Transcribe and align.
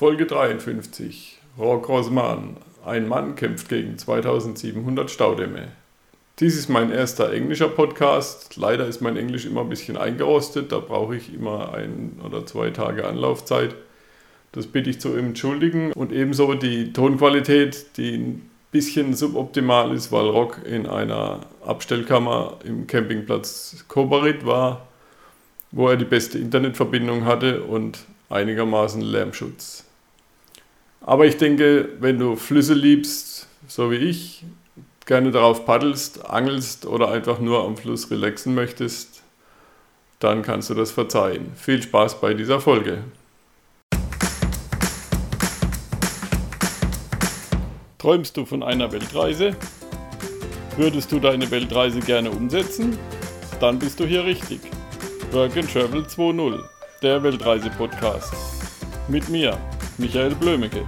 Folge 0.00 0.24
53. 0.24 1.38
Rock 1.58 1.90
Rosman. 1.90 2.56
Ein 2.86 3.06
Mann 3.06 3.34
kämpft 3.34 3.68
gegen 3.68 3.98
2700 3.98 5.10
Staudämme. 5.10 5.72
Dies 6.38 6.56
ist 6.56 6.70
mein 6.70 6.90
erster 6.90 7.30
englischer 7.34 7.68
Podcast. 7.68 8.56
Leider 8.56 8.86
ist 8.86 9.02
mein 9.02 9.18
Englisch 9.18 9.44
immer 9.44 9.60
ein 9.60 9.68
bisschen 9.68 9.98
eingerostet. 9.98 10.72
Da 10.72 10.78
brauche 10.78 11.16
ich 11.16 11.34
immer 11.34 11.74
ein 11.74 12.18
oder 12.24 12.46
zwei 12.46 12.70
Tage 12.70 13.06
Anlaufzeit. 13.06 13.74
Das 14.52 14.68
bitte 14.68 14.88
ich 14.88 15.02
zu 15.02 15.12
entschuldigen. 15.12 15.92
Und 15.92 16.12
ebenso 16.12 16.54
die 16.54 16.94
Tonqualität, 16.94 17.98
die 17.98 18.14
ein 18.16 18.50
bisschen 18.72 19.12
suboptimal 19.12 19.92
ist, 19.94 20.10
weil 20.12 20.30
Rock 20.30 20.62
in 20.64 20.86
einer 20.86 21.40
Abstellkammer 21.62 22.56
im 22.64 22.86
Campingplatz 22.86 23.84
Kobarit 23.86 24.46
war, 24.46 24.88
wo 25.72 25.88
er 25.88 25.98
die 25.98 26.06
beste 26.06 26.38
Internetverbindung 26.38 27.26
hatte 27.26 27.64
und 27.64 27.98
einigermaßen 28.30 29.02
Lärmschutz. 29.02 29.84
Aber 31.00 31.26
ich 31.26 31.38
denke, 31.38 31.88
wenn 32.00 32.18
du 32.18 32.36
Flüsse 32.36 32.74
liebst, 32.74 33.48
so 33.66 33.90
wie 33.90 33.96
ich, 33.96 34.44
gerne 35.06 35.30
darauf 35.30 35.64
paddelst, 35.64 36.28
angelst 36.28 36.86
oder 36.86 37.10
einfach 37.10 37.40
nur 37.40 37.64
am 37.64 37.76
Fluss 37.76 38.10
relaxen 38.10 38.54
möchtest, 38.54 39.22
dann 40.18 40.42
kannst 40.42 40.68
du 40.70 40.74
das 40.74 40.90
verzeihen. 40.90 41.52
Viel 41.56 41.82
Spaß 41.82 42.20
bei 42.20 42.34
dieser 42.34 42.60
Folge. 42.60 43.04
Träumst 47.98 48.36
du 48.36 48.44
von 48.44 48.62
einer 48.62 48.92
Weltreise? 48.92 49.56
Würdest 50.76 51.10
du 51.12 51.18
deine 51.18 51.50
Weltreise 51.50 52.00
gerne 52.00 52.30
umsetzen? 52.30 52.98
Dann 53.60 53.78
bist 53.78 54.00
du 54.00 54.04
hier 54.04 54.24
richtig. 54.24 54.60
Work 55.32 55.56
and 55.56 55.72
Travel 55.72 56.02
2.0 56.02 56.62
der 57.02 57.22
Weltreise-Podcast. 57.22 58.34
Mit 59.08 59.28
mir, 59.28 59.58
Michael 60.00 60.34
Blömecke. 60.34 60.86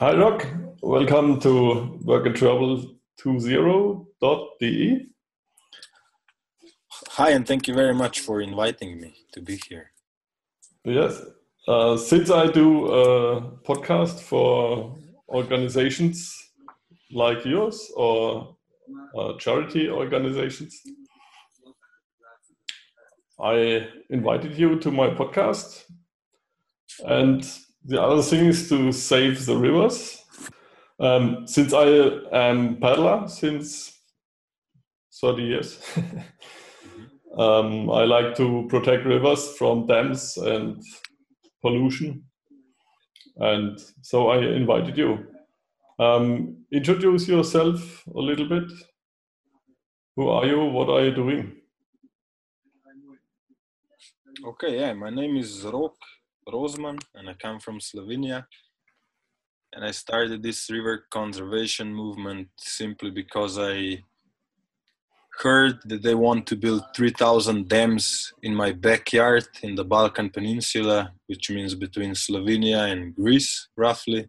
Hi 0.00 0.14
Rok, 0.14 0.44
welcome 0.82 1.38
to 1.40 2.00
Work 2.02 2.26
and 2.26 2.34
Travel 2.34 2.96
20.de. 3.20 5.06
Hi, 7.10 7.30
and 7.30 7.46
thank 7.46 7.68
you 7.68 7.74
very 7.74 7.94
much 7.94 8.18
for 8.20 8.40
inviting 8.40 9.00
me 9.00 9.14
to 9.32 9.40
be 9.40 9.60
here. 9.68 9.92
Yes, 10.88 11.20
uh, 11.68 11.98
since 11.98 12.30
I 12.30 12.46
do 12.46 12.86
a 12.86 13.42
podcast 13.62 14.20
for 14.20 14.96
organizations 15.28 16.34
like 17.12 17.44
yours 17.44 17.92
or 17.94 18.56
uh, 19.14 19.34
charity 19.36 19.90
organizations, 19.90 20.80
I 23.38 23.86
invited 24.08 24.56
you 24.58 24.78
to 24.80 24.90
my 24.90 25.08
podcast. 25.08 25.84
And 27.04 27.46
the 27.84 28.00
other 28.00 28.22
thing 28.22 28.46
is 28.46 28.70
to 28.70 28.90
save 28.90 29.44
the 29.44 29.58
rivers. 29.58 30.24
Um, 30.98 31.46
since 31.46 31.74
I 31.74 31.84
am 32.32 32.78
paddler 32.80 33.28
since 33.28 33.92
30 35.20 35.42
years. 35.42 35.78
Um, 37.38 37.88
I 37.88 38.02
like 38.04 38.34
to 38.36 38.66
protect 38.68 39.04
rivers 39.04 39.56
from 39.56 39.86
dams 39.86 40.36
and 40.36 40.82
pollution. 41.62 42.24
And 43.36 43.78
so 44.02 44.30
I 44.30 44.38
invited 44.38 44.98
you. 44.98 45.24
Um, 46.00 46.64
introduce 46.72 47.28
yourself 47.28 48.04
a 48.12 48.18
little 48.18 48.48
bit. 48.48 48.72
Who 50.16 50.28
are 50.28 50.46
you? 50.46 50.64
What 50.64 50.88
are 50.88 51.04
you 51.04 51.14
doing? 51.14 51.52
Okay, 54.44 54.80
yeah, 54.80 54.92
my 54.92 55.10
name 55.10 55.36
is 55.36 55.64
Rok 55.64 55.94
Rosman 56.48 56.98
and 57.14 57.28
I 57.30 57.34
come 57.34 57.60
from 57.60 57.78
Slovenia. 57.78 58.46
And 59.72 59.84
I 59.84 59.92
started 59.92 60.42
this 60.42 60.68
river 60.70 61.06
conservation 61.10 61.94
movement 61.94 62.48
simply 62.56 63.10
because 63.10 63.58
I 63.58 64.02
heard 65.42 65.78
that 65.84 66.02
they 66.02 66.14
want 66.14 66.46
to 66.46 66.56
build 66.56 66.82
3,000 66.94 67.68
dams 67.68 68.32
in 68.42 68.54
my 68.54 68.72
backyard 68.72 69.46
in 69.62 69.74
the 69.74 69.84
Balkan 69.84 70.30
Peninsula, 70.30 71.12
which 71.26 71.50
means 71.50 71.74
between 71.74 72.12
Slovenia 72.12 72.90
and 72.90 73.14
Greece, 73.14 73.68
roughly. 73.76 74.28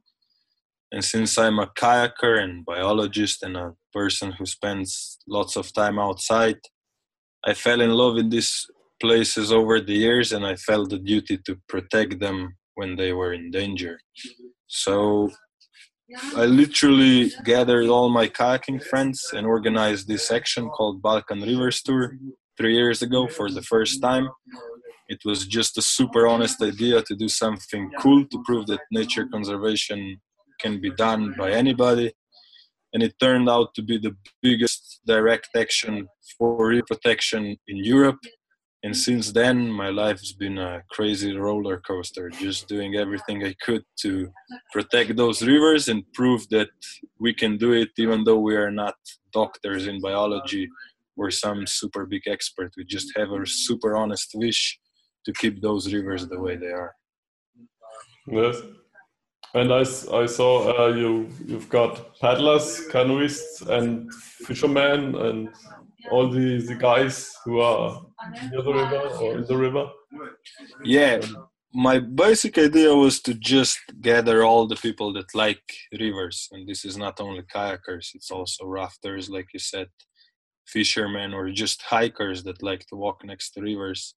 And 0.91 1.03
since 1.03 1.37
I'm 1.37 1.59
a 1.59 1.67
kayaker 1.67 2.41
and 2.41 2.65
biologist 2.65 3.43
and 3.43 3.55
a 3.57 3.73
person 3.93 4.31
who 4.31 4.45
spends 4.45 5.19
lots 5.27 5.55
of 5.55 5.71
time 5.73 5.99
outside, 5.99 6.59
I 7.45 7.53
fell 7.53 7.81
in 7.81 7.91
love 7.91 8.15
with 8.15 8.31
these 8.31 8.65
places 8.99 9.51
over 9.51 9.79
the 9.79 9.93
years 9.93 10.31
and 10.33 10.45
I 10.45 10.55
felt 10.55 10.89
the 10.89 10.99
duty 10.99 11.37
to 11.45 11.57
protect 11.67 12.19
them 12.19 12.55
when 12.75 12.95
they 12.95 13.13
were 13.13 13.33
in 13.33 13.51
danger. 13.51 13.99
So 14.67 15.29
I 16.35 16.45
literally 16.45 17.31
gathered 17.45 17.87
all 17.87 18.09
my 18.09 18.27
kayaking 18.27 18.83
friends 18.83 19.31
and 19.35 19.45
organized 19.45 20.07
this 20.07 20.31
action 20.31 20.69
called 20.69 21.01
Balkan 21.01 21.41
Rivers 21.41 21.81
Tour 21.83 22.17
three 22.57 22.73
years 22.75 23.01
ago 23.01 23.27
for 23.27 23.51
the 23.51 23.61
first 23.61 24.01
time. 24.01 24.29
It 25.07 25.19
was 25.23 25.45
just 25.45 25.77
a 25.77 25.81
super 25.81 26.27
honest 26.27 26.61
idea 26.63 27.03
to 27.03 27.15
do 27.15 27.29
something 27.29 27.91
cool 27.99 28.25
to 28.25 28.43
prove 28.43 28.65
that 28.67 28.81
nature 28.91 29.27
conservation 29.27 30.19
can 30.59 30.81
be 30.81 30.91
done 30.91 31.35
by 31.37 31.51
anybody. 31.51 32.11
And 32.93 33.03
it 33.03 33.13
turned 33.19 33.47
out 33.49 33.75
to 33.75 33.83
be 33.83 33.99
the 33.99 34.15
biggest 34.41 35.01
direct 35.05 35.49
action 35.55 36.07
for 36.37 36.73
protection 36.87 37.55
in 37.67 37.77
Europe 37.77 38.19
and 38.83 38.95
since 38.95 39.31
then 39.31 39.69
my 39.69 39.89
life's 39.89 40.31
been 40.31 40.57
a 40.57 40.81
crazy 40.89 41.35
roller 41.35 41.79
coaster 41.79 42.29
just 42.29 42.67
doing 42.67 42.95
everything 42.95 43.45
i 43.45 43.53
could 43.61 43.83
to 43.97 44.31
protect 44.71 45.15
those 45.15 45.41
rivers 45.41 45.87
and 45.89 46.03
prove 46.13 46.47
that 46.49 46.69
we 47.19 47.33
can 47.33 47.57
do 47.57 47.73
it 47.73 47.89
even 47.97 48.23
though 48.23 48.39
we 48.39 48.55
are 48.55 48.71
not 48.71 48.95
doctors 49.33 49.87
in 49.87 49.99
biology 50.01 50.67
or 51.19 51.29
some 51.29 51.67
super 51.67 52.05
big 52.05 52.23
expert. 52.27 52.71
We 52.77 52.85
just 52.85 53.11
have 53.17 53.31
a 53.31 53.45
super 53.45 53.95
honest 53.97 54.31
wish 54.33 54.79
to 55.25 55.33
keep 55.33 55.61
those 55.61 55.93
rivers 55.93 56.25
the 56.27 56.39
way 56.39 56.55
they 56.55 56.73
are. 56.81 56.95
Yes. 58.27 58.61
And 59.53 59.73
I, 59.73 59.79
I 60.21 60.25
saw 60.27 60.51
uh, 60.79 60.87
you 60.93 61.29
you've 61.45 61.69
got 61.69 62.19
paddlers 62.19 62.87
canoeists 62.91 63.61
and 63.61 64.13
fishermen 64.13 65.15
and 65.15 65.49
all 66.11 66.29
the, 66.29 66.61
the 66.61 66.75
guys 66.75 67.35
who 67.43 67.59
are 67.59 68.01
near 68.51 68.61
the 68.61 68.73
river 68.73 69.01
or 69.21 69.37
in 69.37 69.45
the 69.45 69.57
river? 69.57 69.89
Yeah, 70.83 71.21
my 71.73 71.99
basic 71.99 72.57
idea 72.57 72.93
was 72.95 73.21
to 73.21 73.33
just 73.33 73.79
gather 74.01 74.43
all 74.43 74.67
the 74.67 74.75
people 74.75 75.13
that 75.13 75.35
like 75.35 75.61
rivers, 75.99 76.47
and 76.51 76.67
this 76.67 76.83
is 76.85 76.97
not 76.97 77.19
only 77.19 77.43
kayakers; 77.43 78.09
it's 78.15 78.31
also 78.31 78.65
rafters, 78.65 79.29
like 79.29 79.47
you 79.53 79.59
said, 79.59 79.87
fishermen, 80.65 81.33
or 81.33 81.49
just 81.51 81.81
hikers 81.83 82.43
that 82.43 82.63
like 82.63 82.85
to 82.87 82.95
walk 82.95 83.23
next 83.23 83.51
to 83.51 83.61
rivers. 83.61 84.15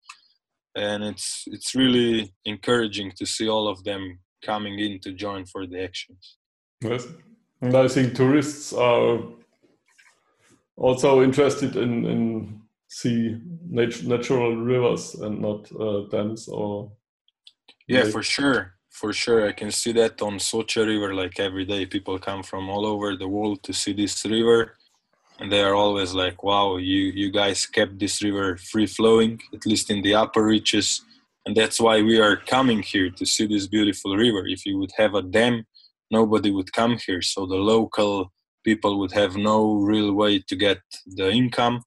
And 0.75 1.03
it's 1.03 1.43
it's 1.47 1.75
really 1.75 2.33
encouraging 2.45 3.11
to 3.17 3.25
see 3.25 3.49
all 3.49 3.67
of 3.67 3.83
them 3.83 4.19
coming 4.45 4.79
in 4.79 4.99
to 5.01 5.11
join 5.11 5.45
for 5.45 5.67
the 5.67 5.83
actions. 5.83 6.37
Yes, 6.81 7.05
and 7.61 7.75
I 7.75 7.87
think 7.89 8.15
tourists 8.15 8.71
are 8.71 9.19
also 10.81 11.21
interested 11.21 11.75
in 11.75 12.05
in 12.05 12.61
see 12.89 13.37
nat- 13.69 14.03
natural 14.03 14.55
rivers 14.55 15.15
and 15.15 15.39
not 15.39 15.71
uh, 15.79 16.01
dams 16.09 16.47
or 16.47 16.91
yeah 17.87 18.05
for 18.05 18.23
sure. 18.23 18.73
For 18.89 19.13
sure. 19.13 19.47
I 19.47 19.53
can 19.53 19.71
see 19.71 19.93
that 19.93 20.21
on 20.21 20.37
socha 20.37 20.85
river 20.85 21.13
like 21.13 21.39
every 21.39 21.63
day 21.63 21.85
people 21.85 22.19
come 22.19 22.43
from 22.43 22.69
all 22.69 22.85
over 22.85 23.15
the 23.15 23.27
world 23.27 23.63
to 23.63 23.71
see 23.71 23.93
this 23.93 24.25
river. 24.25 24.75
And 25.39 25.49
they 25.49 25.63
are 25.63 25.73
always 25.73 26.13
like 26.13 26.43
wow 26.43 26.75
you 26.75 27.03
you 27.21 27.31
guys 27.31 27.65
kept 27.65 27.97
this 27.97 28.21
river 28.21 28.57
free 28.57 28.89
flowing 28.97 29.39
at 29.55 29.65
least 29.65 29.89
in 29.89 30.01
the 30.01 30.15
upper 30.15 30.43
reaches. 30.43 30.87
And 31.45 31.55
that's 31.55 31.79
why 31.79 32.01
we 32.01 32.19
are 32.19 32.35
coming 32.55 32.81
here 32.83 33.09
to 33.09 33.25
see 33.25 33.47
this 33.47 33.65
beautiful 33.75 34.11
river. 34.25 34.43
If 34.45 34.65
you 34.65 34.77
would 34.79 34.93
have 34.97 35.13
a 35.15 35.21
dam 35.21 35.65
nobody 36.11 36.51
would 36.51 36.71
come 36.73 36.97
here. 37.05 37.21
So 37.21 37.45
the 37.45 37.61
local 37.73 38.31
people 38.63 38.99
would 38.99 39.11
have 39.11 39.35
no 39.35 39.75
real 39.75 40.13
way 40.13 40.39
to 40.47 40.55
get 40.55 40.79
the 41.05 41.29
income. 41.31 41.83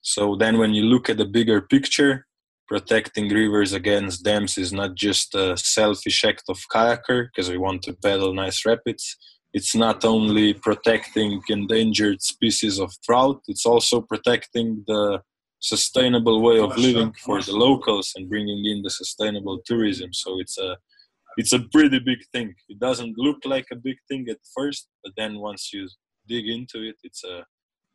So 0.00 0.36
then, 0.36 0.58
when 0.58 0.72
you 0.74 0.84
look 0.84 1.10
at 1.10 1.16
the 1.16 1.24
bigger 1.24 1.60
picture, 1.60 2.26
protecting 2.68 3.28
rivers 3.28 3.72
against 3.72 4.24
dams 4.24 4.58
is 4.58 4.72
not 4.72 4.94
just 4.94 5.34
a 5.34 5.56
selfish 5.56 6.24
act 6.24 6.44
of 6.48 6.58
kayaker 6.72 7.28
because 7.28 7.48
we 7.50 7.58
want 7.58 7.82
to 7.82 7.92
paddle 7.92 8.34
nice 8.34 8.64
rapids. 8.66 9.16
It's 9.52 9.74
not 9.74 10.04
only 10.04 10.52
protecting 10.52 11.40
endangered 11.48 12.22
species 12.22 12.78
of 12.78 12.92
trout, 13.02 13.40
it's 13.48 13.64
also 13.64 14.00
protecting 14.00 14.84
the 14.86 15.22
sustainable 15.60 16.42
way 16.42 16.58
of 16.58 16.76
living 16.76 17.12
for 17.24 17.40
the 17.40 17.56
locals 17.56 18.12
and 18.16 18.28
bringing 18.28 18.64
in 18.66 18.82
the 18.82 18.90
sustainable 18.90 19.60
tourism. 19.64 20.12
So 20.12 20.38
it's 20.40 20.58
a 20.58 20.76
it's 21.36 21.52
a 21.52 21.60
pretty 21.72 21.98
big 21.98 22.18
thing. 22.32 22.54
It 22.68 22.78
doesn't 22.78 23.14
look 23.16 23.38
like 23.44 23.66
a 23.72 23.76
big 23.76 23.96
thing 24.08 24.26
at 24.30 24.38
first, 24.54 24.88
but 25.02 25.12
then 25.16 25.38
once 25.38 25.70
you 25.72 25.88
dig 26.28 26.48
into 26.48 26.82
it, 26.82 26.96
it's 27.02 27.24
a 27.24 27.44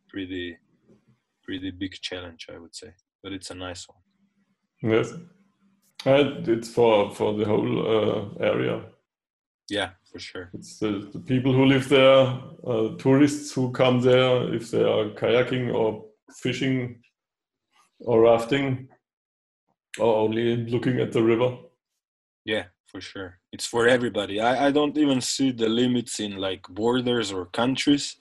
pretty 0.09 0.57
pretty 1.43 1.71
big 1.71 1.93
challenge, 2.01 2.47
I 2.53 2.57
would 2.59 2.75
say. 2.75 2.91
But 3.23 3.33
it's 3.33 3.49
a 3.51 3.55
nice 3.55 3.87
one. 3.87 4.93
Yes, 4.93 5.13
and 6.05 6.47
it's 6.47 6.69
for 6.69 7.13
for 7.13 7.33
the 7.33 7.45
whole 7.45 7.73
uh, 7.95 8.43
area. 8.43 8.83
Yeah, 9.69 9.91
for 10.11 10.19
sure. 10.19 10.49
It's 10.53 10.79
the, 10.79 11.09
the 11.13 11.19
people 11.19 11.53
who 11.53 11.65
live 11.65 11.87
there, 11.87 12.41
uh, 12.67 12.97
tourists 12.97 13.53
who 13.53 13.71
come 13.71 14.01
there, 14.01 14.53
if 14.53 14.69
they 14.71 14.83
are 14.83 15.11
kayaking 15.11 15.73
or 15.73 16.05
fishing 16.35 17.01
or 17.99 18.21
rafting, 18.21 18.89
or 19.99 20.15
only 20.15 20.57
looking 20.65 20.99
at 20.99 21.11
the 21.11 21.23
river. 21.23 21.55
Yeah, 22.43 22.65
for 22.91 23.01
sure. 23.01 23.39
It's 23.53 23.65
for 23.65 23.87
everybody. 23.87 24.41
I, 24.41 24.67
I 24.67 24.71
don't 24.71 24.97
even 24.97 25.21
see 25.21 25.51
the 25.51 25.69
limits 25.69 26.19
in 26.19 26.35
like 26.37 26.63
borders 26.69 27.31
or 27.31 27.45
countries. 27.45 28.17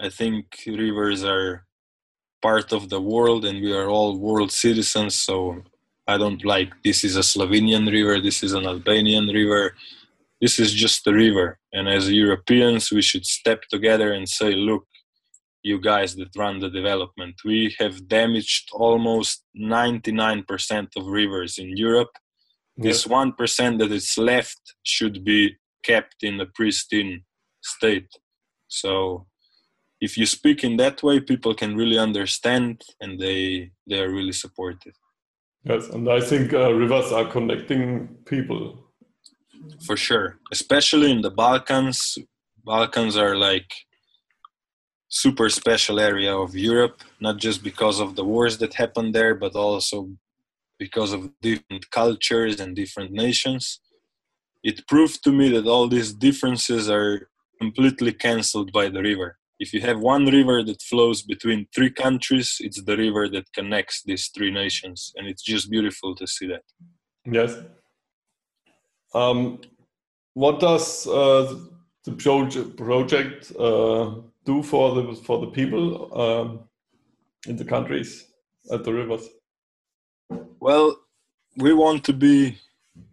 I 0.00 0.08
think 0.08 0.44
rivers 0.66 1.22
are 1.24 1.66
part 2.40 2.72
of 2.72 2.88
the 2.88 3.00
world 3.00 3.44
and 3.44 3.60
we 3.60 3.72
are 3.74 3.88
all 3.88 4.18
world 4.18 4.50
citizens. 4.50 5.14
So 5.14 5.62
I 6.06 6.16
don't 6.16 6.44
like 6.44 6.70
this 6.82 7.04
is 7.04 7.16
a 7.16 7.28
Slovenian 7.32 7.90
river, 7.90 8.20
this 8.20 8.42
is 8.42 8.52
an 8.54 8.66
Albanian 8.66 9.26
river. 9.26 9.74
This 10.40 10.58
is 10.60 10.72
just 10.72 11.06
a 11.06 11.12
river. 11.12 11.58
And 11.72 11.88
as 11.88 12.10
Europeans, 12.10 12.92
we 12.92 13.02
should 13.02 13.26
step 13.26 13.60
together 13.70 14.12
and 14.12 14.28
say, 14.28 14.54
look, 14.54 14.86
you 15.64 15.80
guys 15.80 16.14
that 16.14 16.36
run 16.36 16.60
the 16.60 16.70
development, 16.70 17.34
we 17.44 17.74
have 17.80 18.06
damaged 18.06 18.70
almost 18.72 19.42
99% 19.60 20.88
of 20.96 21.06
rivers 21.06 21.58
in 21.58 21.76
Europe 21.76 22.12
this 22.78 23.06
one 23.06 23.34
that 23.36 23.90
is 23.90 24.16
left 24.16 24.60
should 24.84 25.24
be 25.24 25.56
kept 25.82 26.22
in 26.22 26.40
a 26.40 26.46
pristine 26.46 27.24
state. 27.60 28.08
So 28.68 29.26
if 30.00 30.16
you 30.16 30.26
speak 30.26 30.62
in 30.62 30.76
that 30.76 31.02
way 31.02 31.18
people 31.18 31.54
can 31.54 31.76
really 31.76 31.98
understand 31.98 32.82
and 33.00 33.18
they 33.18 33.72
they 33.88 34.00
are 34.00 34.10
really 34.10 34.32
supportive. 34.32 34.94
Yes 35.64 35.88
and 35.88 36.08
i 36.08 36.20
think 36.20 36.52
uh, 36.54 36.72
rivers 36.72 37.10
are 37.12 37.28
connecting 37.36 38.08
people. 38.24 38.62
For 39.86 39.96
sure. 39.96 40.38
Especially 40.52 41.10
in 41.10 41.20
the 41.20 41.30
balkans. 41.30 42.16
Balkans 42.64 43.16
are 43.16 43.34
like 43.34 43.70
super 45.08 45.48
special 45.48 45.98
area 45.98 46.36
of 46.36 46.54
europe 46.54 47.02
not 47.18 47.38
just 47.38 47.62
because 47.62 47.98
of 47.98 48.14
the 48.14 48.22
wars 48.22 48.58
that 48.58 48.74
happened 48.74 49.14
there 49.14 49.34
but 49.34 49.54
also 49.54 49.96
because 50.78 51.12
of 51.12 51.30
different 51.40 51.90
cultures 51.90 52.60
and 52.60 52.76
different 52.76 53.12
nations. 53.12 53.80
It 54.62 54.86
proved 54.86 55.22
to 55.24 55.32
me 55.32 55.48
that 55.50 55.66
all 55.66 55.88
these 55.88 56.12
differences 56.12 56.88
are 56.90 57.28
completely 57.60 58.12
cancelled 58.12 58.72
by 58.72 58.88
the 58.88 59.02
river. 59.02 59.38
If 59.58 59.72
you 59.72 59.80
have 59.80 59.98
one 59.98 60.26
river 60.26 60.62
that 60.62 60.80
flows 60.82 61.22
between 61.22 61.66
three 61.74 61.90
countries 61.90 62.58
it's 62.60 62.82
the 62.82 62.96
river 62.96 63.28
that 63.28 63.52
connects 63.52 64.02
these 64.04 64.28
three 64.28 64.52
nations 64.52 65.12
and 65.16 65.26
it's 65.26 65.42
just 65.42 65.70
beautiful 65.70 66.14
to 66.14 66.26
see 66.26 66.46
that. 66.46 66.62
Yes. 67.24 67.56
Um, 69.14 69.60
what 70.34 70.60
does 70.60 71.08
uh, 71.08 71.56
the 72.04 72.12
project, 72.12 72.76
project 72.76 73.52
uh, 73.58 74.14
do 74.44 74.62
for 74.62 74.94
the 74.94 75.14
for 75.14 75.40
the 75.40 75.48
people 75.48 75.84
um, 76.24 76.60
in 77.46 77.56
the 77.56 77.64
countries 77.64 78.26
at 78.70 78.84
the 78.84 78.92
rivers 78.92 79.28
well, 80.60 80.96
we 81.56 81.72
want 81.72 82.04
to 82.04 82.12
be 82.12 82.58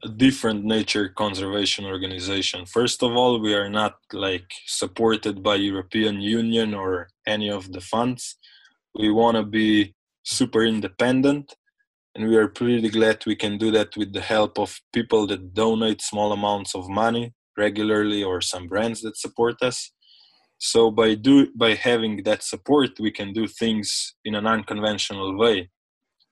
a 0.03 0.09
different 0.09 0.65
nature 0.65 1.09
conservation 1.09 1.85
organization. 1.85 2.65
First 2.65 3.03
of 3.03 3.15
all, 3.15 3.39
we 3.39 3.53
are 3.53 3.69
not 3.69 3.97
like 4.13 4.51
supported 4.65 5.43
by 5.43 5.55
European 5.55 6.21
Union 6.21 6.73
or 6.73 7.09
any 7.27 7.49
of 7.49 7.71
the 7.71 7.81
funds. 7.81 8.37
We 8.95 9.11
want 9.11 9.37
to 9.37 9.43
be 9.43 9.95
super 10.23 10.63
independent 10.63 11.55
and 12.15 12.29
we 12.29 12.37
are 12.37 12.47
pretty 12.47 12.89
glad 12.89 13.25
we 13.25 13.35
can 13.35 13.57
do 13.57 13.71
that 13.71 13.95
with 13.97 14.13
the 14.13 14.21
help 14.21 14.57
of 14.57 14.79
people 14.93 15.27
that 15.27 15.53
donate 15.53 16.01
small 16.01 16.31
amounts 16.31 16.73
of 16.73 16.89
money 16.89 17.33
regularly 17.57 18.23
or 18.23 18.41
some 18.41 18.67
brands 18.67 19.01
that 19.01 19.17
support 19.17 19.61
us 19.61 19.91
so 20.57 20.89
by 20.89 21.13
do 21.13 21.47
by 21.55 21.73
having 21.75 22.23
that 22.23 22.41
support 22.41 22.91
we 22.99 23.11
can 23.11 23.33
do 23.33 23.45
things 23.47 24.15
in 24.23 24.33
an 24.35 24.47
unconventional 24.47 25.37
way 25.37 25.69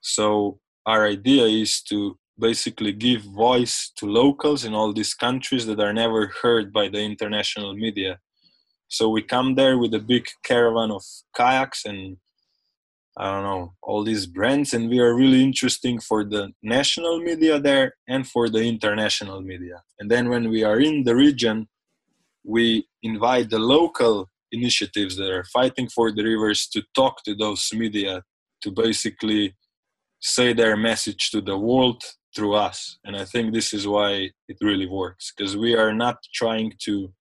so 0.01 0.59
our 0.85 1.07
idea 1.07 1.45
is 1.45 1.81
to 1.83 2.17
basically 2.37 2.91
give 2.91 3.21
voice 3.21 3.91
to 3.97 4.05
locals 4.05 4.65
in 4.65 4.73
all 4.73 4.91
these 4.91 5.13
countries 5.13 5.65
that 5.67 5.79
are 5.79 5.93
never 5.93 6.31
heard 6.41 6.73
by 6.73 6.89
the 6.89 6.99
international 6.99 7.73
media. 7.75 8.19
So 8.87 9.09
we 9.09 9.21
come 9.21 9.55
there 9.55 9.77
with 9.77 9.93
a 9.93 9.99
big 9.99 10.27
caravan 10.43 10.91
of 10.91 11.03
kayaks 11.35 11.85
and 11.85 12.17
I 13.15 13.31
don't 13.31 13.43
know 13.43 13.73
all 13.83 14.03
these 14.03 14.25
brands, 14.25 14.73
and 14.73 14.89
we 14.89 14.99
are 14.99 15.13
really 15.13 15.43
interesting 15.43 15.99
for 15.99 16.23
the 16.23 16.51
national 16.63 17.19
media 17.19 17.59
there 17.59 17.93
and 18.07 18.27
for 18.27 18.49
the 18.49 18.63
international 18.63 19.41
media. 19.41 19.83
And 19.99 20.09
then 20.09 20.29
when 20.29 20.49
we 20.49 20.63
are 20.63 20.79
in 20.79 21.03
the 21.03 21.15
region, 21.15 21.67
we 22.43 22.87
invite 23.03 23.51
the 23.51 23.59
local 23.59 24.31
initiatives 24.51 25.15
that 25.17 25.29
are 25.29 25.43
fighting 25.45 25.89
for 25.89 26.11
the 26.11 26.23
rivers 26.23 26.67
to 26.69 26.81
talk 26.95 27.23
to 27.25 27.35
those 27.35 27.69
media 27.73 28.23
to 28.61 28.71
basically 28.71 29.55
say 30.23 30.53
their 30.53 30.77
message 30.77 31.29
to 31.31 31.41
the 31.41 31.57
world 31.57 32.01
through 32.33 32.55
us. 32.55 32.97
And 33.03 33.15
i 33.15 33.25
think 33.25 33.53
this 33.53 33.73
is 33.73 33.85
why 33.85 34.29
it 34.47 34.57
really 34.61 34.87
works 34.87 35.33
because 35.35 35.55
we 35.55 35.75
are 35.75 35.93
not 35.93 36.17
trying 36.33 36.71
to 36.85 37.13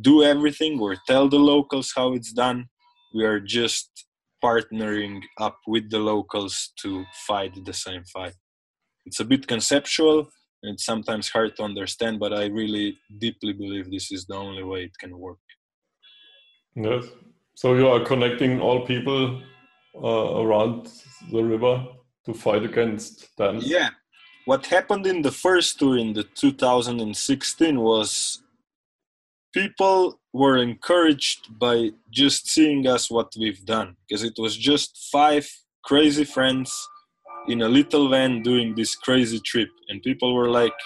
do 0.00 0.22
everything 0.22 0.80
or 0.80 0.96
tell 1.06 1.28
the 1.28 1.38
locals 1.38 1.92
how 1.94 2.14
it's 2.14 2.32
done. 2.32 2.66
We 3.14 3.24
are 3.24 3.40
just 3.40 4.06
partnering 4.44 5.22
up 5.40 5.58
with 5.66 5.90
the 5.90 5.98
locals 5.98 6.72
to 6.82 7.04
fight 7.26 7.52
the 7.64 7.72
same 7.72 8.04
fight. 8.12 8.34
It's 9.06 9.20
a 9.20 9.24
bit 9.24 9.46
conceptual 9.46 10.28
and 10.62 10.74
it's 10.74 10.84
sometimes 10.84 11.28
hard 11.28 11.54
to 11.56 11.62
understand 11.62 12.18
but 12.18 12.32
i 12.32 12.46
really 12.46 12.98
deeply 13.18 13.52
believe 13.52 13.90
this 13.90 14.10
is 14.10 14.24
the 14.26 14.34
only 14.34 14.62
way 14.62 14.84
it 14.84 14.96
can 14.98 15.18
work. 15.18 15.44
Yes. 16.74 17.04
So 17.54 17.74
you 17.74 17.88
are 17.88 18.00
connecting 18.00 18.60
all 18.60 18.86
people 18.86 19.42
uh, 20.02 20.42
around 20.42 20.90
the 21.32 21.42
river 21.42 21.86
to 22.26 22.34
fight 22.34 22.64
against 22.64 23.36
them. 23.36 23.58
Yeah. 23.62 23.90
What 24.44 24.66
happened 24.66 25.06
in 25.06 25.22
the 25.22 25.32
first 25.32 25.78
tour 25.78 25.98
in 25.98 26.12
the 26.12 26.22
2016 26.22 27.80
was 27.80 28.42
people 29.52 30.20
were 30.32 30.58
encouraged 30.58 31.58
by 31.58 31.90
just 32.10 32.48
seeing 32.48 32.86
us 32.86 33.10
what 33.10 33.32
we've 33.38 33.64
done 33.64 33.96
because 34.02 34.22
it 34.22 34.34
was 34.38 34.54
just 34.56 35.08
five 35.10 35.48
crazy 35.82 36.24
friends 36.24 36.70
in 37.48 37.62
a 37.62 37.68
little 37.68 38.08
van 38.10 38.42
doing 38.42 38.74
this 38.74 38.94
crazy 38.94 39.40
trip 39.40 39.70
and 39.88 40.02
people 40.02 40.34
were 40.34 40.50
like 40.50 40.78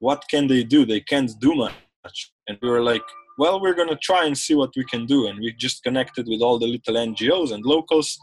what 0.00 0.22
can 0.28 0.46
they 0.46 0.62
do 0.62 0.84
they 0.84 1.00
can't 1.00 1.32
do 1.40 1.54
much 1.54 2.18
and 2.48 2.58
we 2.60 2.68
were 2.68 2.82
like 2.82 3.06
well 3.38 3.60
we're 3.62 3.78
going 3.80 3.88
to 3.88 4.08
try 4.10 4.26
and 4.26 4.36
see 4.36 4.54
what 4.54 4.72
we 4.76 4.84
can 4.84 5.06
do 5.06 5.28
and 5.28 5.38
we 5.38 5.50
just 5.52 5.82
connected 5.82 6.26
with 6.28 6.42
all 6.42 6.58
the 6.58 6.66
little 6.66 6.96
ngos 7.06 7.52
and 7.54 7.64
locals 7.64 8.18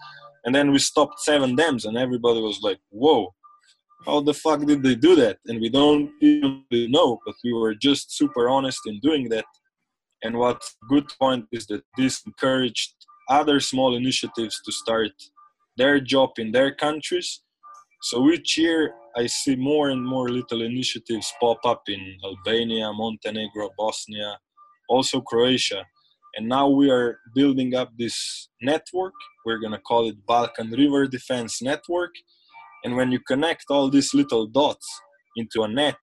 and 0.46 0.54
then 0.54 0.72
we 0.72 0.80
stopped 0.80 1.20
seven 1.20 1.56
dams 1.56 1.86
and 1.86 1.98
everybody 1.98 2.42
was 2.42 2.60
like 2.62 2.80
whoa 2.90 3.34
how 4.06 4.20
the 4.20 4.34
fuck 4.34 4.60
did 4.66 4.84
they 4.84 4.96
do 4.96 5.16
that? 5.16 5.38
And 5.46 5.62
we 5.62 5.70
don't 5.70 6.12
even 6.20 6.66
know 6.72 7.20
but 7.26 7.36
we 7.44 7.54
were 7.54 7.74
just 7.74 8.16
super 8.18 8.50
honest 8.50 8.80
in 8.86 9.00
doing 9.00 9.30
that. 9.30 9.46
And 10.24 10.38
what's 10.38 10.76
good 10.90 11.08
point 11.20 11.46
is 11.54 11.66
that 11.68 11.84
this 11.98 12.22
encouraged 12.26 12.94
other 13.30 13.60
small 13.62 13.96
initiatives 13.96 14.60
to 14.66 14.72
start 14.72 15.12
their 15.78 16.02
job 16.02 16.32
in 16.38 16.52
their 16.52 16.76
countries. 16.76 17.42
So 18.02 18.30
each 18.30 18.58
year 18.58 18.94
i 19.16 19.26
see 19.28 19.56
more 19.56 19.90
and 19.90 20.04
more 20.04 20.30
little 20.30 20.62
initiatives 20.62 21.34
pop 21.40 21.60
up 21.66 21.84
in 21.88 22.18
albania 22.24 22.92
montenegro 22.94 23.70
bosnia 23.78 24.38
also 24.90 25.22
croatia 25.22 25.86
and 26.36 26.48
now 26.48 26.68
we 26.68 26.90
are 26.90 27.20
building 27.36 27.76
up 27.76 27.92
this 27.98 28.50
network. 28.62 29.14
We're 29.46 29.60
going 29.60 29.74
to 29.74 29.80
call 29.80 30.08
it 30.08 30.26
balkan 30.26 30.72
river 30.72 31.08
defense 31.08 31.62
network. 31.62 32.12
And 32.84 32.96
when 32.96 33.12
you 33.12 33.20
connect 33.20 33.66
all 33.70 33.90
these 33.90 34.14
little 34.14 34.48
dots 34.48 34.88
into 35.36 35.64
a 35.64 35.68
net 35.68 35.98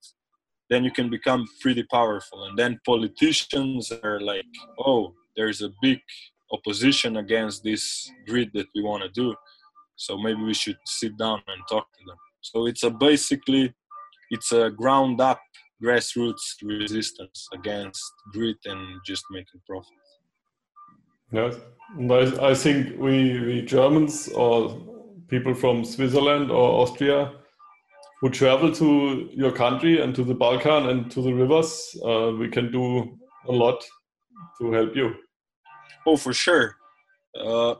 then 0.70 0.84
you 0.84 0.92
can 0.92 1.10
become 1.10 1.44
pretty 1.60 1.82
powerful. 1.90 2.44
And 2.44 2.56
then 2.56 2.80
politicians 2.86 3.92
are 4.02 4.20
like 4.20 4.46
oh 4.78 5.14
there's 5.36 5.62
a 5.62 5.70
big 5.82 5.98
opposition 6.52 7.18
against 7.18 7.62
this 7.62 8.10
grid 8.26 8.50
that 8.54 8.66
we 8.74 8.82
want 8.82 9.02
to 9.02 9.08
do. 9.10 9.34
So 9.96 10.16
maybe 10.16 10.42
we 10.42 10.54
should 10.54 10.78
sit 10.86 11.16
down 11.18 11.42
and 11.46 11.62
talk 11.68 11.86
to 11.92 12.04
them. 12.06 12.16
So 12.40 12.66
it's 12.66 12.82
a 12.84 12.90
basically 12.90 13.74
it's 14.30 14.52
a 14.52 14.70
ground 14.70 15.20
up 15.20 15.40
grassroots 15.82 16.62
resistance 16.62 17.48
against 17.52 18.02
grid 18.32 18.56
and 18.64 19.00
just 19.04 19.24
making 19.30 19.60
profit 19.68 19.99
Yes, 21.32 21.56
I, 22.10 22.50
I 22.50 22.54
think 22.54 22.98
we, 22.98 23.40
we 23.40 23.62
Germans 23.62 24.28
or 24.28 24.80
people 25.28 25.54
from 25.54 25.84
Switzerland 25.84 26.50
or 26.50 26.82
Austria 26.82 27.32
who 28.20 28.28
travel 28.28 28.70
to 28.72 29.30
your 29.32 29.52
country 29.52 30.02
and 30.02 30.14
to 30.14 30.24
the 30.24 30.34
Balkan 30.34 30.88
and 30.90 31.10
to 31.10 31.22
the 31.22 31.32
rivers, 31.32 31.96
uh, 32.04 32.32
we 32.38 32.48
can 32.48 32.70
do 32.70 33.18
a 33.48 33.52
lot 33.52 33.82
to 34.60 34.72
help 34.72 34.94
you. 34.94 35.14
Oh, 36.06 36.16
for 36.16 36.34
sure. 36.34 36.76
Uh, 37.34 37.76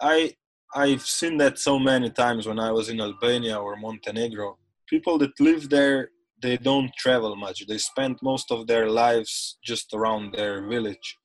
I 0.00 0.34
I've 0.74 1.02
seen 1.02 1.38
that 1.38 1.58
so 1.58 1.78
many 1.78 2.10
times 2.10 2.46
when 2.46 2.58
I 2.58 2.72
was 2.72 2.88
in 2.88 3.00
Albania 3.00 3.56
or 3.58 3.76
Montenegro. 3.76 4.58
People 4.88 5.16
that 5.18 5.38
live 5.40 5.70
there, 5.70 6.10
they 6.42 6.56
don't 6.56 6.90
travel 6.98 7.34
much. 7.36 7.66
They 7.66 7.78
spend 7.78 8.18
most 8.22 8.50
of 8.50 8.66
their 8.66 8.90
lives 8.90 9.58
just 9.64 9.94
around 9.94 10.34
their 10.34 10.68
village. 10.68 11.16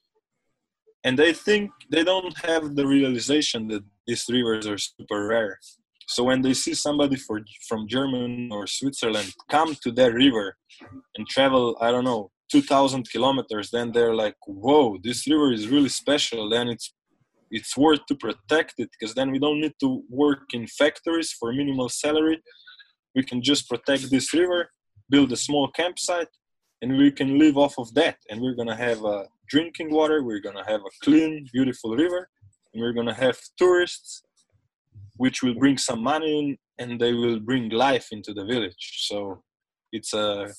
And 1.04 1.20
they 1.20 1.34
think 1.34 1.72
they 1.92 2.04
don't 2.04 2.36
have 2.46 2.76
the 2.76 2.88
realization 2.88 3.68
that 3.68 3.84
these 4.08 4.26
rivers 4.30 4.68
are 4.68 4.78
super 4.78 5.28
rare. 5.28 5.60
So 6.08 6.24
when 6.24 6.42
they 6.42 6.54
see 6.54 6.74
somebody 6.74 7.16
for, 7.16 7.42
from 7.68 7.88
Germany 7.88 8.50
or 8.52 8.68
Switzerland 8.68 9.34
come 9.50 9.76
to 9.84 9.92
their 9.92 10.14
river 10.14 10.56
and 11.18 11.28
travel, 11.28 11.78
I 11.82 11.92
don't 11.92 12.04
know, 12.04 12.32
2,000 12.52 13.10
kilometers, 13.10 13.72
then 13.72 13.92
they're 13.92 14.14
like, 14.14 14.36
whoa, 14.46 14.98
this 15.04 15.28
river 15.28 15.52
is 15.52 15.68
really 15.68 15.90
special. 15.90 16.50
Then 16.50 16.68
it's 16.68 16.94
it's 17.54 17.78
worth 17.78 18.04
to 18.08 18.16
protect 18.16 18.74
it 18.80 18.90
because 18.92 19.14
then 19.14 19.30
we 19.30 19.38
don't 19.38 19.62
need 19.62 19.76
to 19.80 20.04
work 20.10 20.42
in 20.54 20.66
factories 20.66 21.32
for 21.32 21.54
minimal 21.54 21.88
salary. 21.88 22.42
We 23.16 23.24
can 23.24 23.44
just 23.44 23.70
protect 23.70 24.10
this 24.10 24.34
river, 24.34 24.70
build 25.08 25.32
a 25.32 25.38
small 25.38 25.70
campsite, 25.70 26.34
and 26.82 26.98
we 26.98 27.12
can 27.12 27.38
live 27.38 27.56
off 27.56 27.76
of 27.78 27.94
that. 27.94 28.18
And 28.30 28.42
we're 28.42 28.56
gonna 28.56 28.76
have 28.76 29.04
a 29.06 29.28
drinking 29.48 29.92
water. 29.92 30.24
We're 30.24 30.40
gonna 30.40 30.66
have 30.68 30.82
a 30.82 30.94
clean, 31.04 31.48
beautiful 31.54 31.96
river, 31.96 32.30
and 32.74 32.82
we're 32.82 32.94
gonna 32.94 33.14
have 33.14 33.38
tourists, 33.58 34.24
which 35.18 35.44
will 35.44 35.56
bring 35.56 35.78
some 35.78 36.02
money 36.02 36.40
in, 36.40 36.58
and 36.80 37.00
they 37.00 37.14
will 37.14 37.40
bring 37.40 37.70
life 37.70 38.08
into 38.12 38.34
the 38.34 38.46
village. 38.46 39.06
So 39.08 39.44
it's 39.92 40.14
a 40.14 40.54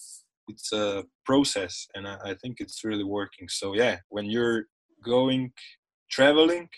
it's 0.49 0.73
a 0.73 1.05
process, 1.25 1.87
and 1.95 2.07
I, 2.07 2.17
I 2.25 2.35
think 2.35 2.57
it's 2.61 2.85
really 2.85 3.05
working. 3.05 3.49
So 3.49 3.75
yeah, 3.75 3.99
when 4.09 4.27
you're 4.27 4.65
going 5.05 5.53
traveling 6.11 6.69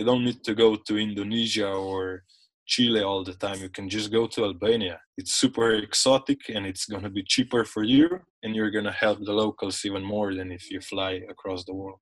you 0.00 0.04
don't 0.04 0.24
need 0.24 0.42
to 0.44 0.54
go 0.54 0.76
to 0.76 0.98
Indonesia 0.98 1.70
or 1.70 2.24
Chile 2.70 3.02
all 3.02 3.24
the 3.24 3.34
time. 3.34 3.58
You 3.60 3.68
can 3.68 3.88
just 3.88 4.12
go 4.12 4.26
to 4.28 4.44
Albania. 4.44 5.00
It's 5.18 5.34
super 5.34 5.72
exotic 5.72 6.38
and 6.54 6.64
it's 6.64 6.86
going 6.86 7.02
to 7.02 7.10
be 7.10 7.24
cheaper 7.24 7.64
for 7.64 7.82
you, 7.82 8.08
and 8.42 8.54
you're 8.54 8.70
going 8.70 8.90
to 8.92 9.00
help 9.04 9.18
the 9.24 9.32
locals 9.32 9.84
even 9.84 10.04
more 10.04 10.34
than 10.34 10.52
if 10.52 10.70
you 10.70 10.80
fly 10.80 11.12
across 11.28 11.64
the 11.64 11.74
world. 11.74 12.00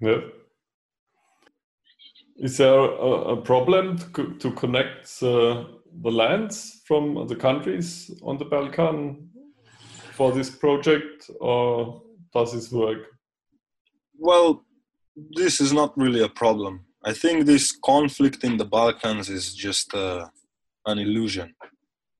Yeah. 0.00 0.20
Is 2.36 2.56
there 2.58 2.78
a, 2.78 3.10
a 3.34 3.36
problem 3.42 3.98
to, 3.98 4.34
to 4.42 4.52
connect 4.52 5.06
uh, 5.20 5.64
the 6.04 6.12
lands 6.22 6.82
from 6.86 7.26
the 7.26 7.34
countries 7.34 7.88
on 8.22 8.38
the 8.38 8.44
Balkan 8.44 9.28
for 10.12 10.30
this 10.30 10.50
project, 10.50 11.28
or 11.40 12.02
does 12.32 12.52
this 12.52 12.70
work? 12.70 13.02
Well, 14.16 14.62
this 15.34 15.60
is 15.60 15.72
not 15.72 15.98
really 15.98 16.22
a 16.22 16.28
problem 16.28 16.84
I 17.04 17.12
think 17.12 17.46
this 17.46 17.72
conflict 17.72 18.42
in 18.42 18.56
the 18.56 18.64
Balkans 18.64 19.28
is 19.28 19.54
just 19.54 19.94
uh, 19.94 20.26
an 20.86 20.98
illusion. 20.98 21.54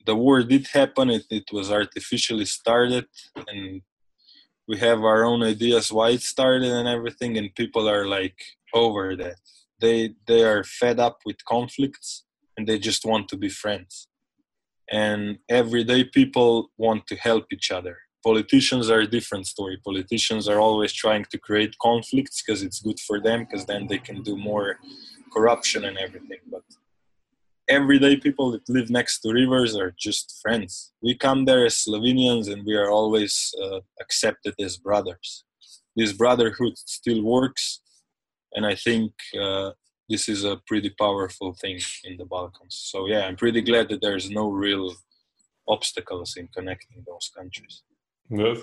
The 0.06 0.14
war 0.14 0.42
did 0.42 0.68
happen, 0.68 1.10
it, 1.10 1.24
it 1.30 1.44
was 1.52 1.70
artificially 1.70 2.44
started, 2.44 3.06
and 3.48 3.82
we 4.68 4.78
have 4.78 5.00
our 5.00 5.24
own 5.24 5.42
ideas 5.42 5.92
why 5.92 6.10
it 6.10 6.22
started 6.22 6.70
and 6.70 6.88
everything, 6.88 7.36
and 7.36 7.54
people 7.54 7.88
are 7.88 8.06
like 8.06 8.40
over 8.72 9.16
that. 9.16 9.36
They, 9.80 10.14
they 10.26 10.44
are 10.44 10.62
fed 10.64 11.00
up 11.00 11.18
with 11.24 11.44
conflicts 11.44 12.24
and 12.56 12.66
they 12.66 12.78
just 12.78 13.04
want 13.04 13.28
to 13.28 13.36
be 13.36 13.48
friends. 13.48 14.08
And 14.90 15.38
everyday 15.48 16.04
people 16.04 16.70
want 16.76 17.06
to 17.06 17.16
help 17.16 17.46
each 17.52 17.70
other 17.70 17.98
politicians 18.22 18.90
are 18.90 19.00
a 19.00 19.06
different 19.06 19.46
story. 19.46 19.78
Politicians 19.84 20.48
are 20.48 20.60
always 20.60 20.92
trying 20.92 21.24
to 21.30 21.38
create 21.38 21.76
conflicts 21.80 22.42
because 22.42 22.62
it's 22.62 22.80
good 22.80 22.98
for 23.00 23.20
them 23.20 23.40
because 23.44 23.66
then 23.66 23.86
they 23.86 23.98
can 23.98 24.22
do 24.22 24.36
more 24.36 24.78
corruption 25.32 25.84
and 25.84 25.98
everything 25.98 26.38
but 26.50 26.62
everyday 27.68 28.16
people 28.16 28.50
that 28.50 28.66
live 28.68 28.88
next 28.88 29.20
to 29.20 29.30
rivers 29.30 29.76
are 29.76 29.94
just 29.98 30.38
friends. 30.40 30.92
We 31.02 31.14
come 31.14 31.44
there 31.44 31.66
as 31.66 31.74
slovenians 31.74 32.50
and 32.50 32.64
we 32.64 32.74
are 32.74 32.90
always 32.90 33.54
uh, 33.62 33.80
accepted 34.00 34.54
as 34.58 34.78
brothers. 34.78 35.44
This 35.94 36.12
brotherhood 36.12 36.78
still 36.78 37.22
works 37.22 37.80
and 38.54 38.64
i 38.66 38.74
think 38.74 39.12
uh, 39.40 39.70
this 40.08 40.28
is 40.28 40.44
a 40.44 40.60
pretty 40.66 40.90
powerful 40.98 41.52
thing 41.60 41.78
in 42.04 42.16
the 42.16 42.24
balkans. 42.24 42.74
So 42.90 43.06
yeah 43.06 43.26
i'm 43.26 43.36
pretty 43.36 43.60
glad 43.60 43.88
that 43.90 44.00
there's 44.00 44.30
no 44.30 44.50
real 44.50 44.94
obstacles 45.68 46.36
in 46.36 46.48
connecting 46.56 47.04
those 47.06 47.30
countries 47.36 47.82
Yes. 48.30 48.58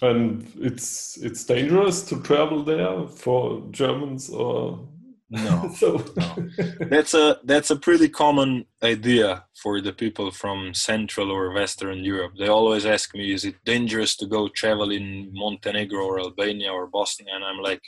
And 0.00 0.50
it's 0.58 1.16
it's 1.18 1.44
dangerous 1.44 2.02
to 2.06 2.20
travel 2.22 2.62
there 2.64 3.06
for 3.06 3.62
Germans 3.70 4.30
or 4.30 4.88
no. 5.30 5.72
so 5.76 6.04
no. 6.16 6.50
that's 6.90 7.14
a 7.14 7.38
that's 7.44 7.70
a 7.70 7.76
pretty 7.76 8.08
common 8.08 8.66
idea 8.82 9.44
for 9.62 9.80
the 9.80 9.92
people 9.92 10.30
from 10.30 10.74
Central 10.74 11.30
or 11.30 11.52
Western 11.52 12.04
Europe. 12.04 12.32
They 12.38 12.48
always 12.48 12.84
ask 12.84 13.14
me, 13.14 13.32
"Is 13.32 13.44
it 13.44 13.64
dangerous 13.64 14.16
to 14.16 14.26
go 14.26 14.48
travel 14.48 14.90
in 14.90 15.30
Montenegro 15.32 16.04
or 16.04 16.20
Albania 16.20 16.72
or 16.72 16.86
Bosnia?" 16.86 17.34
And 17.34 17.44
I'm 17.44 17.62
like, 17.62 17.82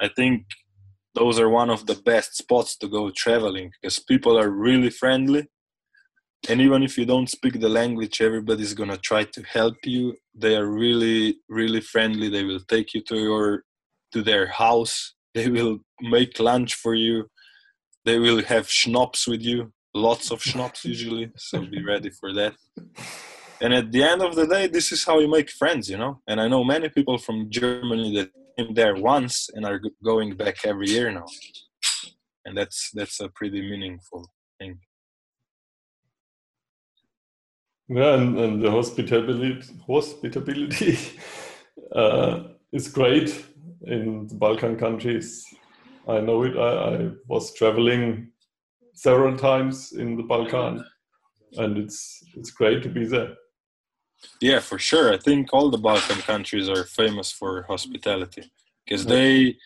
I 0.00 0.08
think 0.08 0.46
those 1.14 1.38
are 1.38 1.48
one 1.48 1.70
of 1.70 1.86
the 1.86 1.94
best 1.94 2.36
spots 2.36 2.76
to 2.78 2.88
go 2.88 3.10
traveling 3.10 3.70
because 3.80 3.98
people 3.98 4.38
are 4.38 4.50
really 4.50 4.90
friendly 4.90 5.48
and 6.48 6.60
even 6.60 6.82
if 6.82 6.96
you 6.96 7.04
don't 7.04 7.28
speak 7.28 7.58
the 7.58 7.68
language 7.68 8.20
everybody's 8.20 8.74
gonna 8.74 8.96
try 8.98 9.24
to 9.24 9.42
help 9.42 9.76
you. 9.84 10.14
They 10.34 10.56
are 10.56 10.66
really 10.66 11.38
really 11.48 11.80
friendly. 11.80 12.28
They 12.28 12.44
will 12.44 12.60
take 12.60 12.94
you 12.94 13.02
to 13.04 13.16
your 13.16 13.64
to 14.12 14.22
their 14.22 14.46
house. 14.46 15.14
They 15.34 15.50
will 15.50 15.78
make 16.00 16.40
lunch 16.40 16.74
for 16.74 16.94
you. 16.94 17.26
They 18.04 18.18
will 18.18 18.42
have 18.44 18.68
schnapps 18.68 19.28
with 19.28 19.42
you. 19.42 19.72
Lots 19.94 20.32
of 20.32 20.42
schnapps 20.42 20.84
usually 20.84 21.30
so 21.36 21.60
be 21.64 21.84
ready 21.84 22.10
for 22.10 22.32
that. 22.32 22.54
And 23.60 23.72
at 23.74 23.92
the 23.92 24.02
end 24.02 24.22
of 24.22 24.34
the 24.34 24.46
day 24.46 24.66
this 24.66 24.90
is 24.90 25.04
how 25.04 25.18
you 25.20 25.28
make 25.28 25.50
friends 25.50 25.88
you 25.90 25.98
know? 25.98 26.20
And 26.26 26.40
i 26.40 26.48
know 26.48 26.64
many 26.64 26.88
people 26.88 27.18
from 27.18 27.50
germany 27.50 28.08
that 28.16 28.30
came 28.56 28.74
there 28.74 28.96
once 28.96 29.34
and 29.54 29.64
are 29.64 29.80
going 30.02 30.30
back 30.36 30.56
every 30.64 30.88
year 30.88 31.10
now. 31.12 31.28
And 32.44 32.56
that's 32.58 32.90
that's 32.98 33.20
a 33.20 33.28
pretty 33.28 33.60
meaningful 33.60 34.22
thing 34.58 34.80
yeah, 37.88 38.14
and, 38.14 38.38
and 38.38 38.62
the 38.62 38.70
hospitality 38.70 39.62
hospitality 39.86 40.98
uh, 41.94 42.40
is 42.72 42.88
great 42.88 43.46
in 43.82 44.26
the 44.26 44.34
Balkan 44.34 44.76
countries. 44.76 45.44
I 46.06 46.20
know 46.20 46.42
it. 46.42 46.56
I, 46.56 46.70
I, 46.94 47.10
was 47.26 47.54
traveling 47.54 48.30
several 48.94 49.36
times 49.36 49.92
in 49.92 50.16
the 50.16 50.22
Balkan, 50.22 50.84
and 51.56 51.78
it's 51.78 52.22
it's 52.34 52.50
great 52.50 52.82
to 52.82 52.88
be 52.90 53.06
there. 53.06 53.34
Yeah, 54.40 54.60
for 54.60 54.78
sure. 54.78 55.12
I 55.12 55.16
think 55.16 55.50
all 55.52 55.70
the 55.70 55.78
Balkan 55.78 56.18
countries 56.18 56.68
are 56.68 56.84
famous 56.84 57.30
for 57.32 57.62
hospitality 57.62 58.50
because 58.84 59.06
they 59.06 59.56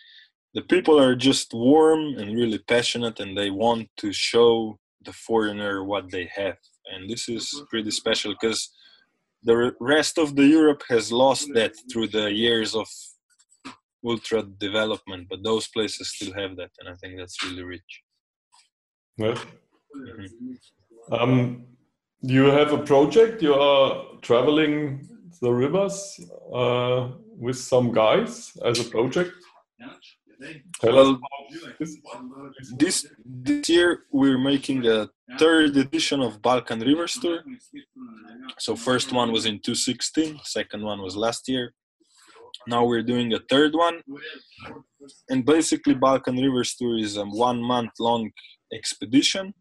the 0.53 0.61
people 0.61 0.99
are 0.99 1.15
just 1.15 1.53
warm 1.53 2.17
and 2.17 2.37
really 2.37 2.59
passionate, 2.59 3.19
and 3.19 3.37
they 3.37 3.49
want 3.49 3.89
to 3.97 4.13
show 4.13 4.79
the 5.03 5.11
foreigner 5.11 5.83
what 5.83 6.09
they 6.11 6.29
have 6.33 6.57
and 6.91 7.09
this 7.09 7.29
is 7.29 7.63
pretty 7.69 7.91
special 7.91 8.33
because 8.39 8.71
the 9.43 9.73
rest 9.79 10.17
of 10.17 10.35
the 10.35 10.45
Europe 10.45 10.83
has 10.89 11.11
lost 11.11 11.49
that 11.53 11.73
through 11.91 12.07
the 12.07 12.31
years 12.31 12.75
of 12.75 12.87
ultra 14.05 14.43
development, 14.43 15.27
but 15.29 15.43
those 15.43 15.67
places 15.67 16.09
still 16.09 16.33
have 16.33 16.55
that, 16.57 16.71
and 16.79 16.89
I 16.89 16.95
think 16.95 17.17
that's 17.17 17.43
really 17.43 17.63
rich. 17.63 18.01
Yeah. 19.17 19.37
Mm-hmm. 19.95 21.13
Um, 21.13 21.65
you 22.21 22.45
have 22.45 22.71
a 22.71 22.77
project. 22.77 23.41
You 23.41 23.53
are 23.53 24.05
traveling 24.21 25.07
the 25.41 25.51
rivers 25.51 26.19
uh, 26.53 27.09
with 27.37 27.57
some 27.57 27.91
guys 27.91 28.51
as 28.65 28.79
a 28.79 28.89
project. 28.89 29.33
This. 30.39 31.97
this 32.77 33.07
this 33.25 33.69
year 33.69 34.03
we're 34.11 34.37
making 34.37 34.85
a 34.87 35.09
third 35.37 35.75
edition 35.77 36.21
of 36.21 36.41
Balkan 36.41 36.79
Rivers 36.79 37.13
Tour. 37.13 37.39
So 38.59 38.75
first 38.75 39.11
one 39.11 39.31
was 39.31 39.45
in 39.45 39.59
2016, 39.59 40.39
second 40.43 40.83
one 40.83 41.01
was 41.01 41.15
last 41.15 41.47
year. 41.47 41.73
Now 42.67 42.85
we're 42.85 43.03
doing 43.03 43.33
a 43.33 43.39
third 43.49 43.73
one. 43.73 44.01
And 45.29 45.45
basically 45.45 45.95
Balkan 45.95 46.37
Rivers 46.37 46.75
Tour 46.75 46.97
is 46.97 47.17
a 47.17 47.25
one 47.25 47.61
month 47.61 47.91
long 47.99 48.31
expedition 48.73 49.53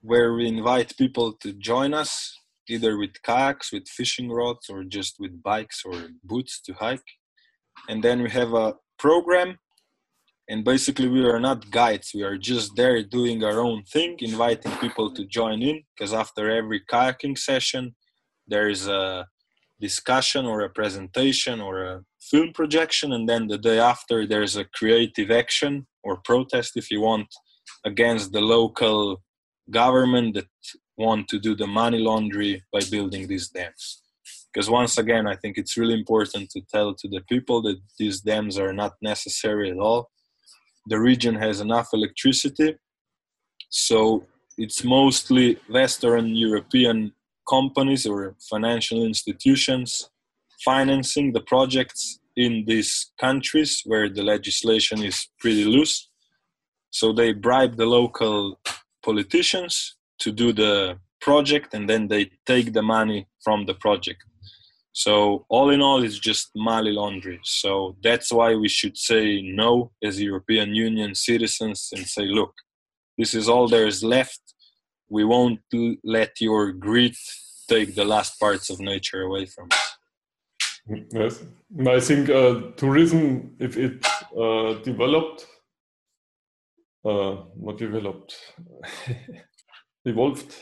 where 0.00 0.34
we 0.34 0.46
invite 0.46 0.96
people 0.96 1.32
to 1.42 1.52
join 1.52 1.94
us 1.94 2.38
either 2.68 2.96
with 2.96 3.22
kayaks, 3.22 3.72
with 3.72 3.88
fishing 3.88 4.30
rods, 4.30 4.68
or 4.68 4.84
just 4.84 5.16
with 5.18 5.42
bikes 5.42 5.82
or 5.84 6.08
boots 6.24 6.60
to 6.62 6.72
hike. 6.74 7.08
And 7.88 8.02
then 8.02 8.22
we 8.22 8.30
have 8.30 8.54
a 8.54 8.74
program 8.98 9.58
and 10.48 10.64
basically 10.64 11.08
we 11.08 11.24
are 11.24 11.40
not 11.40 11.70
guides. 11.70 12.12
We 12.14 12.22
are 12.22 12.38
just 12.38 12.76
there 12.76 13.02
doing 13.02 13.42
our 13.42 13.60
own 13.60 13.82
thing 13.84 14.16
inviting 14.20 14.72
people 14.76 15.12
to 15.12 15.24
join 15.24 15.62
in 15.62 15.82
because 15.96 16.12
after 16.12 16.50
every 16.50 16.80
kayaking 16.80 17.36
session 17.36 17.94
there 18.46 18.68
is 18.68 18.86
a 18.86 19.26
discussion 19.80 20.46
or 20.46 20.60
a 20.60 20.70
presentation 20.70 21.60
or 21.60 21.84
a 21.84 22.00
film 22.20 22.52
projection. 22.52 23.12
And 23.12 23.28
then 23.28 23.48
the 23.48 23.58
day 23.58 23.78
after 23.78 24.26
there's 24.26 24.56
a 24.56 24.64
creative 24.64 25.30
action 25.30 25.86
or 26.04 26.20
protest 26.24 26.72
if 26.76 26.90
you 26.90 27.00
want 27.00 27.26
against 27.84 28.32
the 28.32 28.40
local 28.40 29.22
government 29.70 30.34
that 30.34 30.46
want 30.96 31.28
to 31.28 31.38
do 31.38 31.56
the 31.56 31.66
money 31.66 31.98
laundry 31.98 32.62
by 32.72 32.80
building 32.90 33.26
these 33.26 33.48
dams. 33.48 34.02
Because 34.52 34.70
once 34.70 34.96
again 34.96 35.26
i 35.26 35.36
think 35.36 35.58
it's 35.58 35.76
really 35.76 35.92
important 35.92 36.48
to 36.48 36.62
tell 36.72 36.94
to 36.94 37.08
the 37.08 37.20
people 37.28 37.60
that 37.60 37.78
these 37.98 38.22
dams 38.22 38.58
are 38.58 38.72
not 38.72 38.94
necessary 39.02 39.70
at 39.70 39.76
all 39.76 40.08
the 40.86 40.98
region 40.98 41.34
has 41.34 41.60
enough 41.60 41.88
electricity 41.92 42.76
so 43.70 44.24
it's 44.58 44.84
mostly 44.84 45.58
western 45.70 46.34
european 46.34 47.12
companies 47.48 48.06
or 48.06 48.36
financial 48.50 49.04
institutions 49.04 50.10
financing 50.64 51.32
the 51.32 51.40
projects 51.40 52.18
in 52.36 52.64
these 52.66 53.12
countries 53.18 53.82
where 53.84 54.08
the 54.08 54.22
legislation 54.22 55.02
is 55.02 55.28
pretty 55.40 55.64
loose. 55.64 56.10
So 56.90 57.12
they 57.12 57.32
bribe 57.32 57.76
the 57.76 57.86
local 57.86 58.60
politicians 59.04 59.96
to 60.20 60.32
do 60.32 60.52
the 60.52 60.98
project 61.20 61.74
and 61.74 61.88
then 61.88 62.08
they 62.08 62.30
take 62.46 62.72
the 62.72 62.82
money 62.82 63.26
from 63.42 63.66
the 63.66 63.74
project. 63.74 64.22
So 64.96 65.44
all 65.50 65.68
in 65.68 65.82
all, 65.82 66.02
it's 66.02 66.18
just 66.18 66.52
money 66.56 66.90
laundry. 66.90 67.38
So 67.44 67.96
that's 68.02 68.32
why 68.32 68.54
we 68.54 68.68
should 68.68 68.96
say 68.96 69.42
no 69.42 69.92
as 70.02 70.18
European 70.18 70.74
Union 70.74 71.14
citizens 71.14 71.90
and 71.94 72.06
say, 72.06 72.24
look, 72.24 72.54
this 73.18 73.34
is 73.34 73.46
all 73.46 73.68
there 73.68 73.86
is 73.86 74.02
left. 74.02 74.40
We 75.10 75.24
won't 75.24 75.60
let 76.02 76.40
your 76.40 76.72
greed 76.72 77.14
take 77.68 77.94
the 77.94 78.06
last 78.06 78.40
parts 78.40 78.70
of 78.70 78.80
nature 78.80 79.20
away 79.20 79.44
from 79.44 79.68
us. 79.70 79.98
Yes, 81.12 81.44
I 81.86 82.00
think 82.00 82.30
uh, 82.30 82.72
tourism, 82.78 83.54
if 83.58 83.76
it 83.76 84.02
uh, 84.34 84.82
developed, 84.82 85.46
uh, 87.04 87.36
not 87.54 87.76
developed, 87.76 88.34
evolved. 90.06 90.54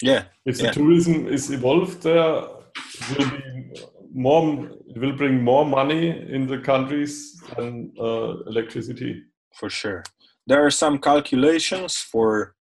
Yeah. 0.00 0.24
If 0.46 0.56
the 0.56 0.64
yeah. 0.64 0.70
tourism 0.70 1.28
is 1.28 1.50
evolved 1.50 2.02
there, 2.02 2.42
it 2.44 2.61
will 3.10 3.30
be 3.30 3.82
more. 4.14 4.70
It 4.94 4.98
will 4.98 5.16
bring 5.16 5.42
more 5.42 5.64
money 5.64 6.08
in 6.08 6.46
the 6.46 6.58
countries 6.58 7.40
than 7.56 7.92
uh, 7.98 8.40
electricity. 8.46 9.22
For 9.58 9.70
sure, 9.70 10.04
there 10.46 10.64
are 10.64 10.70
some 10.70 10.98
calculations 10.98 11.96
for 11.96 12.54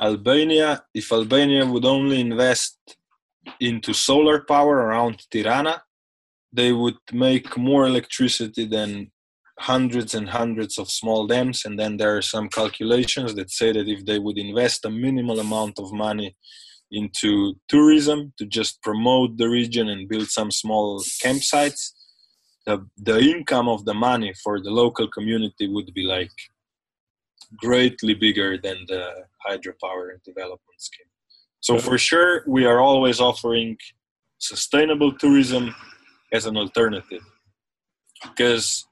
Albania. 0.00 0.84
If 0.94 1.12
Albania 1.12 1.66
would 1.66 1.84
only 1.84 2.20
invest 2.20 2.78
into 3.60 3.92
solar 3.92 4.40
power 4.44 4.76
around 4.76 5.22
Tirana, 5.30 5.82
they 6.52 6.72
would 6.72 6.96
make 7.12 7.56
more 7.56 7.86
electricity 7.86 8.66
than 8.66 9.10
hundreds 9.60 10.14
and 10.14 10.28
hundreds 10.28 10.78
of 10.78 10.90
small 10.90 11.26
dams. 11.26 11.64
And 11.64 11.78
then 11.78 11.96
there 11.96 12.16
are 12.16 12.22
some 12.22 12.48
calculations 12.48 13.34
that 13.34 13.50
say 13.50 13.72
that 13.72 13.88
if 13.88 14.04
they 14.04 14.18
would 14.18 14.38
invest 14.38 14.84
a 14.84 14.90
minimal 14.90 15.40
amount 15.40 15.78
of 15.78 15.92
money 15.92 16.36
into 16.94 17.54
tourism 17.68 18.32
to 18.38 18.46
just 18.46 18.82
promote 18.82 19.36
the 19.36 19.48
region 19.48 19.88
and 19.88 20.08
build 20.08 20.28
some 20.28 20.50
small 20.50 21.00
campsites, 21.22 21.92
the, 22.66 22.86
the 22.96 23.18
income 23.18 23.68
of 23.68 23.84
the 23.84 23.94
money 23.94 24.32
for 24.42 24.60
the 24.60 24.70
local 24.70 25.08
community 25.08 25.68
would 25.68 25.92
be 25.94 26.04
like 26.04 26.30
greatly 27.56 28.14
bigger 28.14 28.56
than 28.56 28.76
the 28.88 29.04
hydropower 29.46 30.22
development 30.24 30.78
scheme. 30.78 31.06
So 31.60 31.78
for 31.78 31.98
sure, 31.98 32.44
we 32.46 32.64
are 32.64 32.80
always 32.80 33.20
offering 33.20 33.76
sustainable 34.38 35.12
tourism 35.12 35.74
as 36.32 36.46
an 36.46 36.56
alternative 36.56 37.22
because 38.22 38.86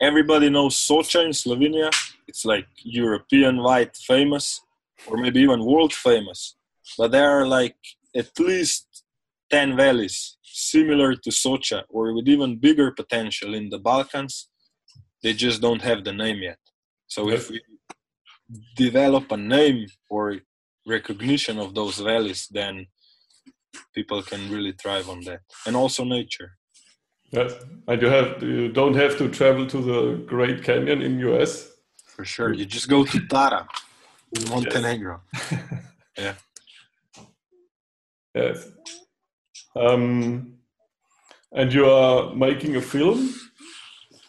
everybody 0.00 0.50
knows 0.50 0.74
Socha 0.76 1.24
in 1.24 1.30
Slovenia. 1.30 1.90
It's 2.26 2.44
like 2.44 2.66
European 2.82 3.58
wide 3.58 3.94
famous 3.96 4.60
or 5.06 5.16
maybe 5.16 5.40
even 5.40 5.64
world 5.64 5.92
famous. 5.92 6.56
But 6.96 7.12
there 7.12 7.30
are 7.30 7.46
like 7.46 7.76
at 8.16 8.38
least 8.38 9.04
10 9.50 9.76
valleys 9.76 10.38
similar 10.42 11.14
to 11.14 11.30
Socha 11.30 11.82
or 11.88 12.14
with 12.14 12.28
even 12.28 12.58
bigger 12.58 12.90
potential 12.90 13.54
in 13.54 13.70
the 13.70 13.78
Balkans. 13.78 14.48
They 15.22 15.32
just 15.32 15.60
don't 15.60 15.82
have 15.82 16.04
the 16.04 16.12
name 16.12 16.38
yet. 16.42 16.58
So 17.06 17.30
if 17.30 17.50
we 17.50 17.60
develop 18.76 19.30
a 19.32 19.36
name 19.36 19.86
or 20.08 20.36
recognition 20.86 21.58
of 21.58 21.74
those 21.74 21.98
valleys, 21.98 22.48
then 22.50 22.86
people 23.94 24.22
can 24.22 24.50
really 24.50 24.72
thrive 24.72 25.08
on 25.08 25.20
that. 25.22 25.40
And 25.66 25.76
also 25.76 26.04
nature. 26.04 26.52
Yes, 27.30 27.52
and 27.86 28.00
you 28.00 28.08
have 28.08 28.42
you 28.42 28.72
don't 28.72 28.94
have 28.94 29.18
to 29.18 29.28
travel 29.28 29.66
to 29.66 29.78
the 29.82 30.24
Great 30.26 30.64
Canyon 30.64 31.02
in 31.02 31.18
US. 31.30 31.70
For 32.06 32.24
sure, 32.24 32.54
you 32.54 32.64
just 32.64 32.88
go 32.88 33.04
to 33.04 33.26
Tara, 33.26 33.68
in 34.32 34.48
Montenegro. 34.48 35.20
yeah. 36.18 36.34
Yes. 38.38 38.58
Um, 39.74 40.54
and 41.52 41.72
you 41.72 41.84
are 41.86 42.34
making 42.34 42.76
a 42.76 42.82
film, 42.94 43.34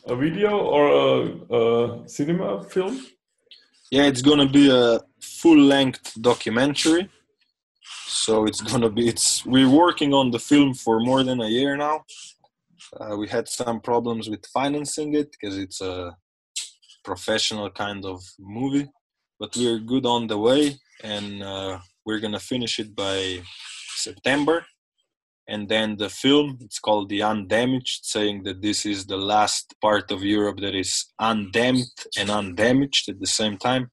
a 0.08 0.16
video, 0.16 0.52
or 0.76 0.84
a, 1.06 1.58
a 1.60 2.10
cinema 2.10 2.64
film? 2.64 3.06
Yeah, 3.92 4.06
it's 4.12 4.22
gonna 4.22 4.48
be 4.48 4.66
a 4.70 5.00
full-length 5.22 6.22
documentary. 6.22 7.10
So 8.24 8.46
it's 8.46 8.62
gonna 8.72 8.90
be 8.90 9.08
it's 9.08 9.46
we're 9.46 9.76
working 9.84 10.12
on 10.14 10.32
the 10.32 10.40
film 10.40 10.74
for 10.74 11.00
more 11.00 11.24
than 11.24 11.40
a 11.42 11.48
year 11.48 11.76
now 11.78 12.04
uh, 13.00 13.16
we 13.16 13.28
had 13.28 13.48
some 13.48 13.80
problems 13.80 14.30
with 14.30 14.46
financing 14.48 15.14
it 15.16 15.32
because 15.32 15.58
it's 15.58 15.82
a 15.82 16.16
professional 17.04 17.70
kind 17.70 18.06
of 18.06 18.22
movie, 18.40 18.88
but 19.40 19.56
we're 19.56 19.80
good 19.80 20.06
on 20.06 20.28
the 20.28 20.38
way 20.38 20.78
and 21.04 21.44
uh, 21.44 21.80
we're 22.06 22.20
gonna 22.20 22.40
finish 22.40 22.80
it 22.80 22.96
by 22.96 23.42
September. 24.00 24.66
And 25.48 25.68
then 25.68 25.98
the 25.98 26.10
film, 26.10 26.60
it's 26.62 26.80
called 26.80 27.10
The 27.10 27.24
Undamaged, 27.24 28.02
saying 28.04 28.44
that 28.44 28.62
this 28.62 28.86
is 28.86 29.06
the 29.06 29.18
last 29.18 29.74
part 29.82 30.12
of 30.12 30.24
Europe 30.24 30.60
that 30.60 30.76
is 30.76 31.06
undammed 31.20 31.90
and 32.18 32.30
undamaged 32.30 33.10
at 33.10 33.20
the 33.20 33.28
same 33.28 33.58
time. 33.58 33.90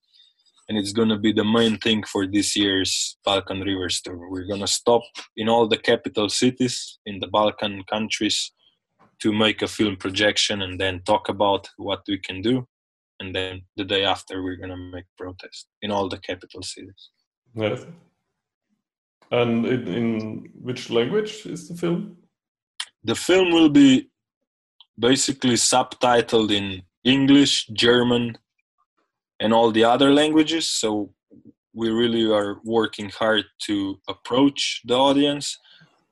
And 0.69 0.77
it's 0.77 0.91
going 0.91 1.09
to 1.09 1.17
be 1.17 1.31
the 1.31 1.45
main 1.45 1.77
thing 1.77 2.03
for 2.03 2.27
this 2.27 2.55
year's 2.55 3.17
Balkan 3.25 3.61
Rivers 3.61 4.01
Tour. 4.01 4.29
We're 4.29 4.47
going 4.47 4.59
to 4.59 4.67
stop 4.67 5.01
in 5.35 5.49
all 5.49 5.67
the 5.67 5.77
capital 5.77 6.29
cities 6.29 6.99
in 7.05 7.19
the 7.19 7.27
Balkan 7.27 7.83
countries 7.89 8.51
to 9.21 9.33
make 9.33 9.61
a 9.61 9.67
film 9.67 9.95
projection 9.95 10.61
and 10.61 10.79
then 10.79 11.01
talk 11.05 11.29
about 11.29 11.69
what 11.77 12.01
we 12.07 12.19
can 12.19 12.41
do 12.41 12.67
and 13.19 13.35
then 13.35 13.61
the 13.75 13.83
day 13.83 14.03
after 14.03 14.43
we're 14.43 14.57
going 14.57 14.69
to 14.69 14.77
make 14.77 15.05
protest 15.17 15.67
in 15.81 15.91
all 15.91 16.07
the 16.07 16.19
capital 16.19 16.61
cities 16.61 17.09
yes 17.55 17.85
and 19.31 19.65
in, 19.65 19.87
in 19.87 20.49
which 20.61 20.89
language 20.89 21.45
is 21.45 21.67
the 21.67 21.75
film 21.75 22.17
the 23.03 23.15
film 23.15 23.51
will 23.51 23.69
be 23.69 24.09
basically 24.99 25.55
subtitled 25.55 26.51
in 26.51 26.81
english 27.03 27.67
german 27.67 28.37
and 29.39 29.53
all 29.53 29.71
the 29.71 29.83
other 29.83 30.11
languages 30.11 30.69
so 30.69 31.13
we 31.73 31.89
really 31.89 32.25
are 32.31 32.59
working 32.63 33.09
hard 33.09 33.45
to 33.59 33.99
approach 34.07 34.81
the 34.85 34.95
audience 34.95 35.57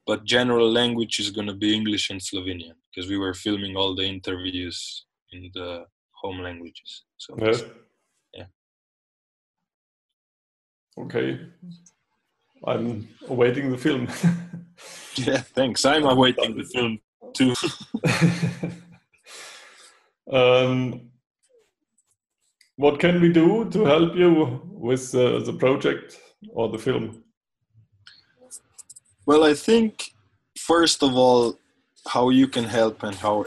but 0.06 0.24
general 0.24 0.72
language 0.72 1.20
is 1.20 1.32
going 1.32 1.48
to 1.48 1.60
be 1.66 1.76
english 1.76 2.10
and 2.10 2.22
slovenian 2.22 2.76
because 2.96 3.10
we 3.10 3.18
were 3.18 3.34
filming 3.34 3.76
all 3.76 3.96
the 3.96 4.06
interviews 4.06 5.06
in 5.32 5.52
the 5.54 5.86
home 6.26 6.40
languages. 6.42 7.04
So 7.18 7.36
yeah. 7.38 7.58
yeah. 8.34 8.46
Okay. 10.98 11.40
I'm 12.66 13.08
awaiting 13.28 13.72
the 13.72 13.78
film. 13.78 14.08
yeah, 15.16 15.38
thanks. 15.38 15.86
I'm 15.86 16.06
awaiting 16.06 16.58
the 16.58 16.64
film 16.64 17.00
too. 17.34 17.54
um, 20.36 21.12
what 22.78 23.00
can 23.00 23.22
we 23.22 23.32
do 23.32 23.70
to 23.70 23.86
help 23.86 24.16
you 24.16 24.62
with 24.66 25.14
uh, 25.16 25.40
the 25.40 25.54
project 25.54 26.20
or 26.50 26.70
the 26.70 26.80
film? 26.80 27.24
Well, 29.26 29.44
I 29.44 29.54
think 29.54 30.12
first 30.58 31.04
of 31.04 31.16
all, 31.16 31.58
how 32.08 32.30
you 32.30 32.48
can 32.48 32.66
help 32.66 33.04
and 33.04 33.16
how 33.16 33.46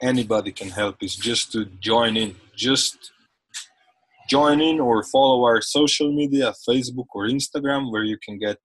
anybody 0.00 0.52
can 0.52 0.70
help 0.70 1.02
is 1.02 1.14
just 1.14 1.52
to 1.52 1.66
join 1.80 2.16
in 2.16 2.34
just 2.56 3.12
join 4.30 4.60
in 4.60 4.80
or 4.80 5.02
follow 5.02 5.44
our 5.44 5.60
social 5.60 6.12
media 6.12 6.52
facebook 6.68 7.10
or 7.14 7.24
instagram 7.26 7.90
where 7.92 8.04
you 8.04 8.18
can 8.24 8.38
get 8.38 8.58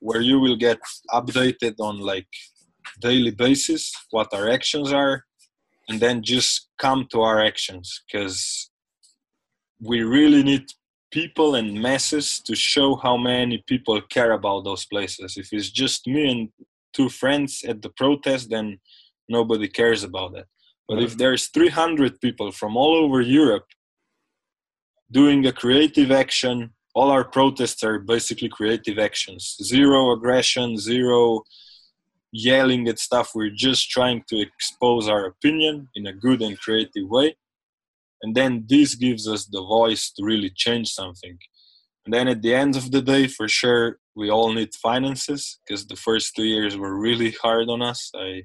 where 0.00 0.20
you 0.20 0.38
will 0.40 0.56
get 0.56 0.78
updated 1.10 1.74
on 1.80 1.98
like 1.98 2.28
daily 3.00 3.30
basis 3.30 3.92
what 4.10 4.32
our 4.34 4.48
actions 4.48 4.92
are 4.92 5.24
and 5.88 6.00
then 6.00 6.22
just 6.22 6.68
come 6.78 7.06
to 7.10 7.20
our 7.20 7.38
actions 7.40 8.02
because 8.06 8.70
we 9.80 10.02
really 10.02 10.42
need 10.42 10.64
people 11.10 11.54
and 11.54 11.80
masses 11.80 12.40
to 12.40 12.54
show 12.54 12.96
how 12.96 13.16
many 13.16 13.62
people 13.66 14.00
care 14.10 14.32
about 14.32 14.64
those 14.64 14.84
places. 14.86 15.36
If 15.36 15.48
it's 15.52 15.70
just 15.70 16.06
me 16.06 16.30
and 16.30 16.48
two 16.92 17.08
friends 17.08 17.62
at 17.66 17.82
the 17.82 17.90
protest, 17.90 18.50
then 18.50 18.78
nobody 19.28 19.68
cares 19.68 20.04
about 20.04 20.36
it 20.36 20.46
But 20.88 21.02
if 21.02 21.10
mm-hmm. 21.10 21.18
there's 21.18 21.48
300 21.48 22.20
people 22.20 22.52
from 22.52 22.76
all 22.76 22.94
over 22.96 23.20
Europe 23.20 23.66
doing 25.10 25.46
a 25.46 25.52
creative 25.52 26.10
action, 26.10 26.72
all 26.94 27.10
our 27.10 27.24
protests 27.24 27.82
are 27.84 27.98
basically 27.98 28.48
creative 28.48 28.98
actions. 28.98 29.56
Zero 29.62 30.12
aggression, 30.12 30.78
zero 30.78 31.42
yelling 32.32 32.88
at 32.88 32.98
stuff. 32.98 33.32
We're 33.34 33.50
just 33.50 33.90
trying 33.90 34.24
to 34.28 34.40
expose 34.40 35.08
our 35.08 35.26
opinion 35.26 35.88
in 35.94 36.06
a 36.06 36.12
good 36.12 36.42
and 36.42 36.58
creative 36.58 37.08
way. 37.08 37.36
And 38.22 38.34
then 38.34 38.64
this 38.68 38.94
gives 38.94 39.28
us 39.28 39.44
the 39.44 39.60
voice 39.60 40.10
to 40.12 40.24
really 40.24 40.50
change 40.50 40.88
something. 40.88 41.38
And 42.04 42.14
then 42.14 42.28
at 42.28 42.42
the 42.42 42.54
end 42.54 42.76
of 42.76 42.90
the 42.90 43.02
day, 43.02 43.26
for 43.26 43.48
sure, 43.48 43.98
we 44.14 44.30
all 44.30 44.52
need 44.52 44.74
finances 44.74 45.58
because 45.66 45.86
the 45.86 45.96
first 45.96 46.34
two 46.34 46.44
years 46.44 46.76
were 46.76 46.98
really 46.98 47.32
hard 47.42 47.68
on 47.68 47.82
us. 47.82 48.10
I 48.14 48.44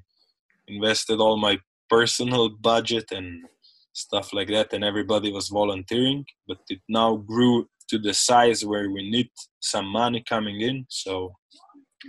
invested 0.68 1.20
all 1.20 1.36
my 1.36 1.58
personal 1.88 2.48
budget 2.50 3.12
and 3.12 3.44
stuff 3.92 4.32
like 4.32 4.48
that, 4.48 4.72
and 4.72 4.84
everybody 4.84 5.32
was 5.32 5.48
volunteering. 5.48 6.24
But 6.46 6.58
it 6.68 6.80
now 6.88 7.16
grew 7.16 7.68
to 7.88 7.98
the 7.98 8.14
size 8.14 8.64
where 8.64 8.90
we 8.90 9.10
need 9.10 9.30
some 9.60 9.86
money 9.86 10.22
coming 10.26 10.60
in. 10.60 10.86
So 10.88 11.34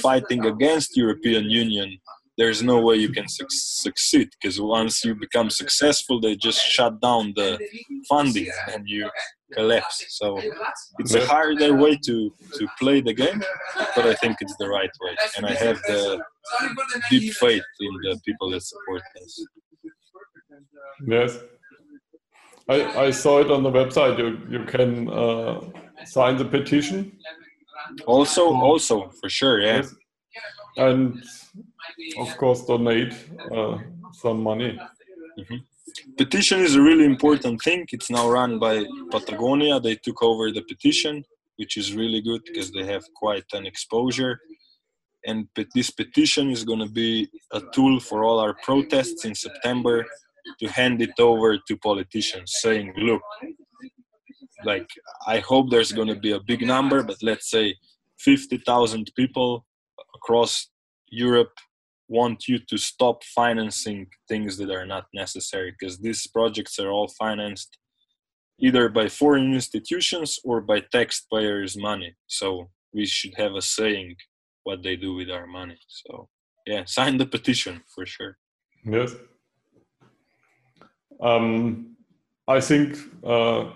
fighting 0.01 0.47
against 0.47 0.97
European 0.97 1.51
Union, 1.51 1.99
there's 2.37 2.63
no 2.63 2.81
way 2.81 2.97
you 2.97 3.11
can 3.11 3.29
su- 3.29 3.47
succeed 3.49 4.29
because 4.31 4.61
once 4.61 5.05
you 5.05 5.15
become 5.15 5.51
successful, 5.51 6.21
they 6.21 6.37
just 6.37 6.61
shut 6.61 7.01
down 7.01 7.33
the 7.37 7.59
funding 8.09 8.51
and 8.73 8.89
you 8.89 9.09
collapse. 9.53 10.05
So 10.09 10.41
it's 10.99 11.15
a 11.15 11.25
harder 11.27 11.75
way 11.77 11.97
to, 12.07 12.33
to 12.59 12.69
play 12.79 13.01
the 13.01 13.15
game, 13.15 13.43
but 13.95 14.07
I 14.07 14.15
think 14.15 14.39
it's 14.41 14.57
the 14.59 14.69
right 14.69 14.91
way. 15.01 15.17
And 15.37 15.47
I 15.47 15.55
have 15.55 15.81
the 15.83 16.21
deep 17.11 17.35
faith 17.35 17.63
in 17.81 17.93
the 18.03 18.21
people 18.25 18.51
that 18.51 18.63
support 18.63 19.03
us. 19.23 19.47
Yes. 21.07 21.39
I, 22.69 23.07
I 23.07 23.11
saw 23.11 23.41
it 23.41 23.51
on 23.51 23.63
the 23.63 23.71
website. 23.71 24.19
You, 24.19 24.41
you 24.51 24.65
can 24.65 25.11
uh, 25.11 25.61
sign 26.05 26.37
the 26.37 26.47
petition. 26.47 27.19
Also, 28.07 28.55
also 28.55 29.11
for 29.21 29.29
sure, 29.29 29.61
yeah. 29.61 29.77
Yes. 29.77 29.95
And 30.77 31.23
of 32.19 32.37
course, 32.37 32.65
donate 32.65 33.15
uh, 33.55 33.79
some 34.13 34.43
money. 34.43 34.79
Mm-hmm. 35.39 35.57
Petition 36.17 36.61
is 36.61 36.75
a 36.75 36.83
really 36.83 37.05
important 37.05 37.61
thing. 37.63 37.87
It's 37.93 38.11
now 38.11 38.29
run 38.29 38.59
by 38.59 38.85
Patagonia. 39.11 39.81
They 39.81 39.97
took 39.97 40.23
over 40.23 40.51
the 40.51 40.63
petition, 40.63 41.25
which 41.57 41.77
is 41.77 41.95
really 41.95 42.21
good 42.21 42.43
because 42.45 42.71
they 42.73 42.85
have 42.85 43.05
quite 43.15 43.45
an 43.53 43.67
exposure. 43.67 44.41
And 45.27 45.49
this 45.75 45.91
petition 45.91 46.51
is 46.51 46.65
going 46.65 46.81
to 46.81 46.89
be 46.89 47.29
a 47.53 47.61
tool 47.73 48.01
for 48.01 48.25
all 48.25 48.39
our 48.39 48.55
protests 48.63 49.25
in 49.25 49.35
September 49.35 50.05
to 50.61 50.67
hand 50.69 51.01
it 51.01 51.19
over 51.19 51.57
to 51.57 51.77
politicians, 51.79 52.53
saying, 52.61 52.93
look, 52.97 53.23
like, 54.65 54.89
I 55.27 55.39
hope 55.39 55.71
there's 55.71 55.93
going 55.93 56.09
to 56.09 56.17
be 56.17 56.33
a 56.33 56.41
big 56.41 56.67
number, 56.67 57.03
but 57.03 57.17
let's 57.23 57.51
say 57.51 57.75
50,000 58.19 59.11
people 59.17 59.65
across 60.15 60.69
Europe 61.09 61.53
want 62.09 62.49
you 62.49 62.59
to 62.59 62.77
stop 62.77 63.25
financing 63.25 64.07
things 64.29 64.57
that 64.59 64.71
are 64.71 64.87
not 64.87 65.07
necessary 65.15 65.73
because 65.73 65.99
these 65.99 66.27
projects 66.27 66.79
are 66.79 66.91
all 66.91 67.09
financed 67.09 67.79
either 68.61 68.89
by 68.89 69.09
foreign 69.09 69.53
institutions 69.53 70.39
or 70.45 70.61
by 70.61 70.81
taxpayers' 70.81 71.77
money. 71.77 72.15
So 72.27 72.71
we 72.93 73.07
should 73.07 73.35
have 73.37 73.55
a 73.55 73.63
saying 73.63 74.17
what 74.63 74.83
they 74.83 74.97
do 74.97 75.15
with 75.15 75.31
our 75.31 75.47
money. 75.47 75.79
So 75.89 76.29
yeah, 76.67 76.85
sign 76.87 77.19
the 77.19 77.27
petition 77.27 77.83
for 77.95 78.07
sure. 78.07 78.37
Yes. 78.85 79.15
Um, 81.21 81.97
I 82.47 82.61
think 82.61 82.99
uh, 83.25 83.71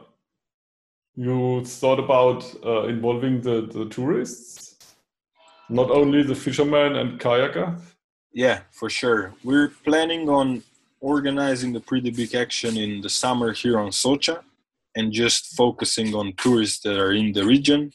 you 1.16 1.64
thought 1.64 1.98
about 1.98 2.44
uh, 2.64 2.86
involving 2.88 3.40
the, 3.40 3.62
the 3.62 3.86
tourists, 3.86 4.76
not 5.70 5.90
only 5.90 6.22
the 6.22 6.34
fishermen 6.34 6.96
and 6.96 7.18
kayaker. 7.18 7.80
Yeah, 8.32 8.60
for 8.70 8.90
sure. 8.90 9.34
We're 9.42 9.68
planning 9.84 10.28
on 10.28 10.62
organizing 11.00 11.74
a 11.76 11.80
pretty 11.80 12.10
big 12.10 12.34
action 12.34 12.76
in 12.76 13.00
the 13.00 13.08
summer 13.08 13.52
here 13.52 13.78
on 13.78 13.90
Socha 13.90 14.42
and 14.94 15.12
just 15.12 15.54
focusing 15.56 16.14
on 16.14 16.34
tourists 16.36 16.80
that 16.80 16.98
are 16.98 17.12
in 17.12 17.32
the 17.32 17.44
region 17.44 17.92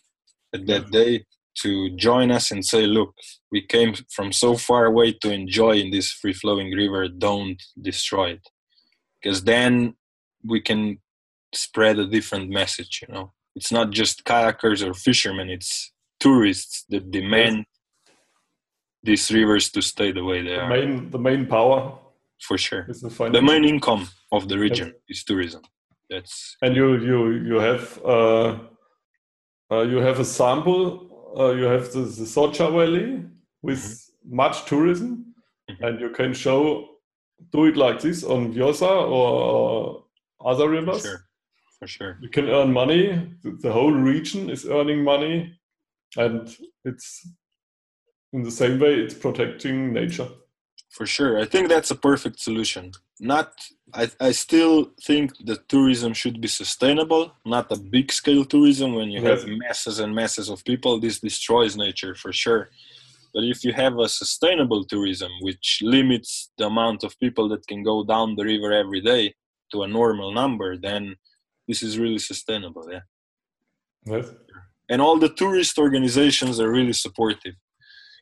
at 0.53 0.65
that 0.67 0.83
mm-hmm. 0.83 0.91
day 0.91 1.25
to 1.55 1.89
join 1.95 2.31
us 2.31 2.51
and 2.51 2.65
say, 2.65 2.85
look, 2.85 3.13
we 3.51 3.61
came 3.61 3.93
from 4.09 4.31
so 4.31 4.55
far 4.55 4.85
away 4.85 5.11
to 5.11 5.31
enjoy 5.31 5.73
in 5.77 5.91
this 5.91 6.11
free 6.11 6.33
flowing 6.33 6.71
river, 6.71 7.07
don't 7.07 7.61
destroy 7.79 8.31
it. 8.31 8.47
Because 9.21 9.43
then 9.43 9.95
we 10.43 10.61
can 10.61 10.99
spread 11.53 11.99
a 11.99 12.07
different 12.07 12.49
message, 12.49 13.03
you 13.07 13.13
know. 13.13 13.33
It's 13.55 13.71
not 13.71 13.91
just 13.91 14.25
kayakers 14.25 14.85
or 14.85 14.95
fishermen, 14.95 15.49
it's 15.49 15.91
tourists 16.19 16.85
that 16.89 17.11
demand 17.11 17.65
these 19.03 19.31
rivers 19.31 19.69
to 19.71 19.81
stay 19.81 20.11
the 20.11 20.23
way 20.23 20.41
they 20.41 20.55
the 20.55 20.61
are. 20.61 20.69
Main, 20.69 21.09
the 21.09 21.19
main 21.19 21.45
power. 21.45 21.99
For 22.41 22.57
sure. 22.57 22.85
The, 22.87 23.29
the, 23.31 23.41
main 23.41 23.63
income 23.63 24.09
of 24.31 24.49
the 24.49 24.57
region 24.57 24.87
yes. 24.87 25.19
is 25.19 25.23
tourism. 25.23 25.61
That's 26.09 26.57
and 26.61 26.75
you 26.75 26.97
you 26.97 27.31
you 27.49 27.55
have 27.55 27.99
uh, 28.03 28.57
uh, 29.71 29.81
you 29.81 29.97
have 29.97 30.19
a 30.19 30.25
sample. 30.25 31.09
Uh, 31.37 31.51
you 31.53 31.63
have 31.63 31.91
the, 31.93 32.01
the 32.01 32.25
Socha 32.25 32.69
Valley 32.71 33.25
with 33.61 33.79
mm-hmm. 33.79 34.35
much 34.35 34.65
tourism, 34.65 35.33
mm-hmm. 35.69 35.83
and 35.83 35.99
you 35.99 36.09
can 36.09 36.33
show 36.33 36.89
do 37.51 37.65
it 37.65 37.77
like 37.77 38.01
this 38.01 38.23
on 38.23 38.53
Vjosa 38.53 39.09
or 39.09 40.03
other 40.45 40.69
rivers. 40.69 41.01
For 41.01 41.07
sure. 41.07 41.25
For 41.79 41.87
sure. 41.87 42.17
You 42.21 42.29
can 42.29 42.49
earn 42.49 42.71
money. 42.71 43.31
The, 43.41 43.57
the 43.61 43.71
whole 43.71 43.91
region 43.91 44.49
is 44.49 44.65
earning 44.65 45.03
money, 45.03 45.57
and 46.17 46.53
it's 46.83 47.25
in 48.33 48.41
the 48.43 48.51
same 48.51 48.79
way 48.79 48.95
it's 48.95 49.13
protecting 49.13 49.93
nature. 49.93 50.27
For 50.89 51.05
sure. 51.05 51.39
I 51.39 51.45
think 51.45 51.69
that's 51.69 51.91
a 51.91 51.95
perfect 51.95 52.39
solution. 52.39 52.91
Not 53.19 53.53
I, 53.93 54.09
I 54.19 54.31
still 54.31 54.91
think 55.01 55.31
that 55.45 55.69
tourism 55.69 56.13
should 56.13 56.41
be 56.41 56.47
sustainable 56.47 57.31
not 57.45 57.71
a 57.71 57.77
big 57.77 58.11
scale 58.11 58.43
tourism 58.43 58.95
when 58.95 59.09
you 59.09 59.21
yes. 59.21 59.41
have 59.41 59.49
masses 59.63 59.99
and 59.99 60.13
masses 60.13 60.49
of 60.49 60.65
people. 60.65 60.99
This 60.99 61.19
destroys 61.19 61.77
nature 61.77 62.15
for 62.15 62.33
sure. 62.33 62.69
But 63.33 63.43
if 63.43 63.63
you 63.63 63.73
have 63.73 63.97
a 63.97 64.09
sustainable 64.09 64.83
tourism 64.85 65.31
which 65.41 65.79
limits 65.81 66.51
the 66.57 66.65
amount 66.67 67.03
of 67.03 67.19
people 67.19 67.49
that 67.49 67.65
can 67.67 67.81
go 67.83 68.03
down 68.03 68.35
the 68.35 68.43
river 68.43 68.71
every 68.71 69.01
day 69.01 69.33
to 69.71 69.83
a 69.83 69.87
normal 69.87 70.31
number 70.31 70.77
then 70.77 71.15
this 71.67 71.81
is 71.81 71.97
really 71.97 72.19
sustainable 72.19 72.85
yeah. 72.91 73.05
Yes. 74.05 74.27
And 74.89 75.01
all 75.01 75.17
the 75.17 75.29
tourist 75.29 75.79
organizations 75.79 76.59
are 76.59 76.69
really 76.69 76.93
supportive 76.93 77.55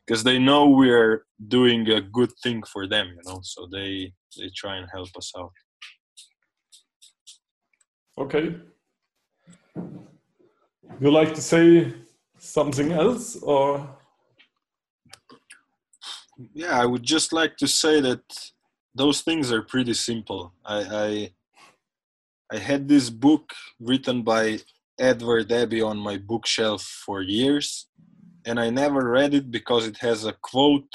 because 0.06 0.24
they 0.24 0.38
know 0.38 0.68
we're 0.68 1.24
doing 1.48 1.88
a 1.90 2.00
good 2.00 2.32
thing 2.42 2.62
for 2.72 2.86
them 2.86 3.06
you 3.16 3.22
know 3.26 3.40
so 3.42 3.68
they 3.70 4.12
they 4.38 4.50
try 4.54 4.76
and 4.76 4.88
help 4.92 5.08
us 5.16 5.32
out. 5.36 5.52
Okay. 8.18 8.56
You 11.00 11.10
like 11.10 11.34
to 11.34 11.42
say 11.42 11.92
something 12.38 12.92
else 12.92 13.36
or? 13.42 13.88
Yeah 16.54 16.78
i 16.80 16.86
would 16.86 17.02
just 17.02 17.32
like 17.32 17.56
to 17.58 17.68
say 17.68 18.00
that 18.00 18.22
those 18.94 19.22
things 19.22 19.50
are 19.52 19.62
pretty 19.62 19.94
simple. 19.94 20.52
I 20.64 20.78
i, 21.04 21.32
I 22.56 22.58
had 22.58 22.88
this 22.88 23.10
book 23.10 23.52
written 23.80 24.22
by 24.22 24.58
edward 24.98 25.50
abbey 25.52 25.82
on 25.82 25.98
my 25.98 26.16
bookshelf 26.18 26.82
for 26.82 27.22
years 27.22 27.86
and 28.46 28.58
I 28.58 28.70
never 28.70 29.08
read 29.10 29.34
it 29.34 29.50
because 29.50 29.86
it 29.86 29.98
has 29.98 30.24
a 30.24 30.34
quote 30.42 30.92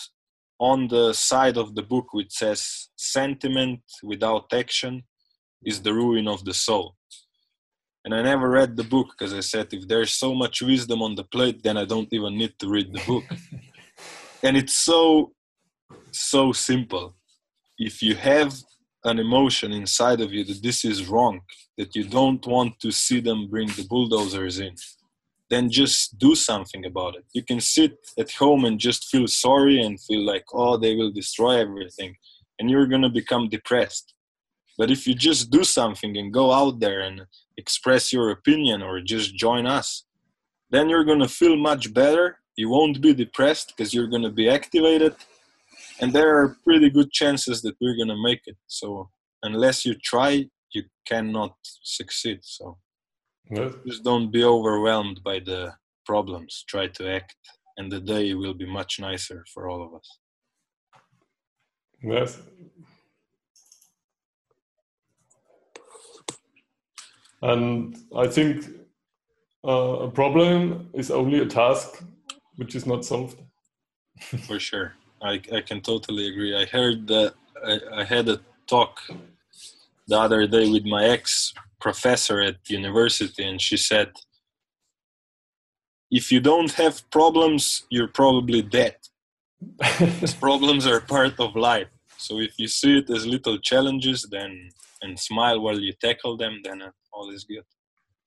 on 0.60 0.88
the 0.88 1.13
side 1.13 1.57
of 1.57 1.75
the 1.75 1.83
book 1.83 2.13
which 2.13 2.31
says 2.31 2.89
sentiment 2.95 3.81
without 4.03 4.45
action 4.53 5.03
is 5.63 5.81
the 5.81 5.93
ruin 5.93 6.27
of 6.27 6.43
the 6.45 6.53
soul. 6.53 6.95
And 8.03 8.15
i 8.15 8.21
never 8.21 8.49
read 8.49 8.77
the 8.77 8.86
book 8.95 9.07
because 9.12 9.33
i 9.33 9.41
said 9.41 9.67
if 9.71 9.88
there's 9.88 10.13
so 10.13 10.33
much 10.33 10.62
wisdom 10.62 11.01
on 11.01 11.15
the 11.15 11.25
plate 11.25 11.62
then 11.62 11.77
i 11.77 11.83
don't 11.83 12.07
even 12.13 12.38
need 12.38 12.53
to 12.60 12.69
read 12.69 12.93
the 12.93 13.03
book. 13.05 13.25
And 14.43 14.55
it's 14.55 14.75
so 14.75 15.33
so 16.12 16.51
simple. 16.51 17.15
If 17.77 18.01
you 18.01 18.15
have 18.15 18.53
an 19.03 19.19
emotion 19.19 19.71
inside 19.71 20.21
of 20.21 20.31
you 20.31 20.43
that 20.45 20.62
this 20.62 20.86
is 20.86 21.07
wrong 21.07 21.41
that 21.77 21.95
you 21.95 22.03
don't 22.03 22.45
want 22.45 22.79
to 22.79 22.91
see 22.91 23.19
them 23.19 23.49
bring 23.49 23.67
the 23.69 23.86
bulldozers 23.89 24.60
in 24.60 24.73
then 25.49 25.69
just 25.69 26.17
do 26.17 26.36
something 26.36 26.86
about 26.86 27.15
it. 27.15 27.25
You 27.33 27.43
can 27.43 27.62
sit 27.62 27.97
at 28.19 28.31
home 28.31 28.65
and 28.65 28.79
just 28.79 29.07
feel 29.07 29.27
sorry 29.27 29.81
and 29.81 30.01
feel 30.01 30.25
like, 30.25 30.45
oh, 30.53 30.77
they 30.77 30.95
will 30.95 31.12
destroy 31.12 31.60
everything, 31.60 32.15
and 32.60 32.69
you're 32.69 32.88
gonna 32.88 33.10
become 33.10 33.49
depressed. 33.49 34.13
But 34.77 34.91
if 34.91 35.07
you 35.07 35.15
just 35.15 35.49
do 35.49 35.63
something 35.63 36.17
and 36.17 36.33
go 36.33 36.51
out 36.51 36.79
there 36.79 37.01
and 37.01 37.25
express 37.57 38.13
your 38.13 38.29
opinion 38.29 38.81
or 38.81 39.01
just 39.01 39.36
join 39.36 39.65
us, 39.65 40.05
then 40.69 40.89
you're 40.89 41.05
gonna 41.05 41.27
feel 41.27 41.55
much 41.55 41.93
better. 41.93 42.39
You 42.55 42.69
won't 42.69 43.01
be 43.01 43.13
depressed 43.13 43.73
because 43.75 43.93
you're 43.93 44.07
gonna 44.07 44.31
be 44.31 44.49
activated, 44.49 45.15
and 45.99 46.12
there 46.13 46.38
are 46.38 46.57
pretty 46.63 46.89
good 46.89 47.12
chances 47.12 47.62
that 47.62 47.75
we're 47.79 47.97
gonna 47.97 48.21
make 48.21 48.41
it. 48.45 48.57
So 48.67 49.10
unless 49.43 49.86
you 49.86 49.95
try, 49.95 50.49
you 50.71 50.83
cannot 51.05 51.55
succeed. 51.63 52.39
So. 52.41 52.77
Just 53.86 54.03
don't 54.03 54.31
be 54.31 54.43
overwhelmed 54.43 55.23
by 55.23 55.39
the 55.39 55.73
problems. 56.05 56.63
Try 56.67 56.88
to 56.88 57.10
act, 57.10 57.36
and 57.77 57.91
the 57.91 57.99
day 57.99 58.33
will 58.33 58.53
be 58.53 58.65
much 58.65 58.99
nicer 58.99 59.45
for 59.53 59.69
all 59.69 59.83
of 59.86 59.93
us. 59.93 60.19
Yes. 62.03 62.39
And 67.41 67.95
I 68.15 68.27
think 68.27 68.65
uh, 69.65 70.07
a 70.07 70.12
problem 70.12 70.89
is 70.93 71.12
only 71.12 71.39
a 71.39 71.45
task 71.45 72.03
which 72.57 72.75
is 72.75 72.86
not 72.86 73.05
solved. 73.05 73.39
for 74.47 74.60
sure. 74.60 74.93
I, 75.21 75.41
I 75.53 75.62
can 75.62 75.81
totally 75.81 76.27
agree. 76.27 76.55
I 76.55 76.65
heard 76.65 77.07
that 77.07 77.33
I, 77.65 78.01
I 78.01 78.03
had 78.03 78.27
a 78.29 78.39
talk 78.67 78.99
the 80.07 80.19
other 80.19 80.45
day 80.47 80.69
with 80.69 80.86
my 80.86 81.05
ex 81.05 81.53
professor 81.79 82.41
at 82.41 82.55
university 82.69 83.43
and 83.43 83.61
she 83.61 83.77
said 83.77 84.09
if 86.09 86.31
you 86.31 86.39
don't 86.39 86.71
have 86.73 87.09
problems 87.09 87.85
you're 87.89 88.07
probably 88.07 88.61
dead. 88.61 88.95
Problems 90.39 90.85
are 90.85 90.99
part 91.01 91.39
of 91.39 91.55
life. 91.55 91.87
So 92.17 92.39
if 92.39 92.59
you 92.59 92.67
see 92.67 92.99
it 92.99 93.09
as 93.09 93.25
little 93.25 93.57
challenges 93.57 94.27
then 94.31 94.69
and 95.01 95.19
smile 95.19 95.59
while 95.59 95.79
you 95.79 95.93
tackle 95.93 96.37
them 96.37 96.61
then 96.63 96.81
all 97.11 97.29
is 97.31 97.43
good. 97.43 97.65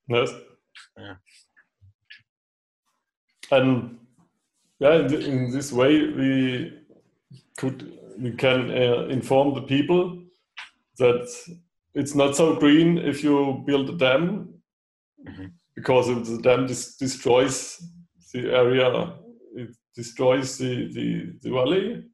Yes. 0.09 0.31
Yeah. 0.99 1.15
And 3.53 3.99
yeah 4.79 4.95
in, 4.95 5.15
in 5.15 5.51
this 5.51 5.73
way 5.73 5.93
we 6.09 6.79
could 7.57 7.97
we 8.19 8.33
can 8.33 8.71
uh, 8.71 9.07
inform 9.09 9.55
the 9.55 9.63
people 9.63 10.23
that 10.99 11.27
it's 11.95 12.15
not 12.15 12.37
so 12.37 12.57
green 12.57 12.99
if 12.99 13.25
you 13.25 13.63
build 13.67 13.91
a 13.91 13.97
dam 13.97 14.55
mm-hmm. 15.27 15.47
because 15.75 16.09
if 16.09 16.25
the 16.25 16.39
dam 16.43 16.67
dis- 16.67 16.97
destroys 16.97 17.83
the 18.33 18.53
area 18.53 19.15
it 19.55 19.71
destroys 19.95 20.59
the, 20.59 20.93
the, 20.93 21.33
the 21.43 21.51
valley 21.51 22.05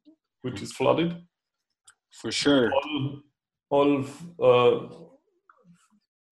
which 0.41 0.61
is 0.61 0.71
flooded. 0.71 1.15
For 2.11 2.31
sure. 2.31 2.71
All, 2.71 3.21
all 3.69 4.05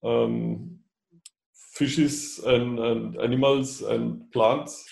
uh, 0.03 0.07
um, 0.07 0.79
fishes 1.73 2.39
and, 2.39 2.79
and 2.79 3.17
animals 3.21 3.81
and 3.81 4.31
plants. 4.31 4.83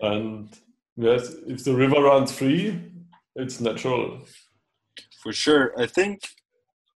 And 0.00 0.54
yes 0.96 1.34
if 1.46 1.64
the 1.64 1.74
river 1.74 2.02
runs 2.02 2.30
free 2.32 2.80
it's 3.34 3.60
natural 3.60 4.20
for 5.24 5.32
sure. 5.32 5.72
I 5.80 5.86
think 5.86 6.20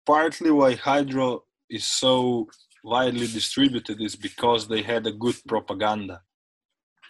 partly 0.06 0.50
why 0.50 0.74
hydro 0.74 1.44
is 1.68 1.84
so 1.84 2.48
widely 2.82 3.26
distributed 3.26 4.00
is 4.00 4.16
because 4.16 4.66
they 4.66 4.82
had 4.82 5.06
a 5.06 5.12
good 5.24 5.36
propaganda. 5.46 6.22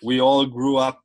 We 0.03 0.21
all 0.21 0.45
grew 0.45 0.77
up 0.77 1.01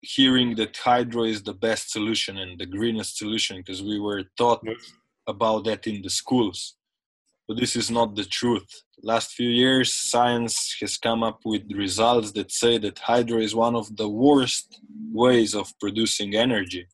hearing 0.00 0.56
that 0.56 0.76
hydro 0.76 1.22
is 1.22 1.42
the 1.42 1.54
best 1.54 1.90
solution 1.90 2.36
and 2.38 2.58
the 2.58 2.66
greenest 2.66 3.16
solution 3.16 3.58
because 3.58 3.80
we 3.82 3.98
were 4.00 4.24
taught 4.36 4.60
yes. 4.64 4.92
about 5.28 5.64
that 5.66 5.86
in 5.86 6.02
the 6.02 6.10
schools. 6.10 6.74
But 7.46 7.58
this 7.60 7.76
is 7.76 7.90
not 7.90 8.16
the 8.16 8.24
truth. 8.24 8.70
Last 9.02 9.32
few 9.32 9.50
years, 9.50 9.92
science 9.92 10.76
has 10.80 10.96
come 10.96 11.22
up 11.22 11.40
with 11.44 11.70
results 11.72 12.32
that 12.32 12.50
say 12.50 12.78
that 12.78 12.98
hydro 12.98 13.38
is 13.38 13.54
one 13.54 13.76
of 13.76 13.96
the 13.96 14.08
worst 14.08 14.80
ways 15.12 15.54
of 15.54 15.72
producing 15.78 16.34
energy 16.34 16.86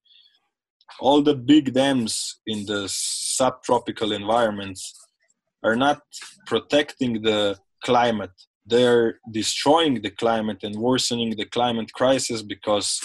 all 0.98 1.22
the 1.22 1.35
big 1.35 1.72
dams 1.72 2.40
in 2.46 2.66
the 2.66 2.85
subtropical 2.88 4.12
environments 4.12 4.94
are 5.62 5.76
not 5.76 6.00
protecting 6.46 7.22
the 7.22 7.57
climate. 7.85 8.33
They're 8.66 9.18
destroying 9.31 10.03
the 10.03 10.11
climate 10.11 10.62
and 10.62 10.76
worsening 10.76 11.37
the 11.37 11.46
climate 11.46 11.92
crisis 11.92 12.42
because 12.42 13.00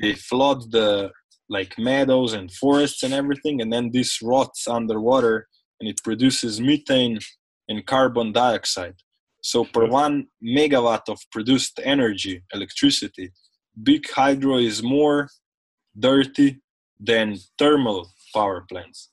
they 0.00 0.14
flood 0.14 0.70
the 0.70 1.10
like 1.48 1.78
meadows 1.78 2.32
and 2.32 2.50
forests 2.52 3.02
and 3.02 3.12
everything 3.12 3.60
and 3.60 3.70
then 3.72 3.90
this 3.92 4.22
rots 4.22 4.66
underwater 4.66 5.48
and 5.80 5.88
it 5.88 5.98
produces 6.02 6.60
methane 6.60 7.18
and 7.68 7.84
carbon 7.86 8.32
dioxide. 8.32 8.94
So 9.42 9.64
per 9.64 9.86
one 9.86 10.28
megawatt 10.42 11.08
of 11.08 11.18
produced 11.30 11.80
energy 11.82 12.42
electricity 12.54 13.32
big 13.80 14.08
hydro 14.10 14.58
is 14.58 14.82
more 14.82 15.28
dirty 15.98 16.60
than 17.02 17.36
thermal 17.58 18.10
power 18.34 18.64
plants, 18.68 19.10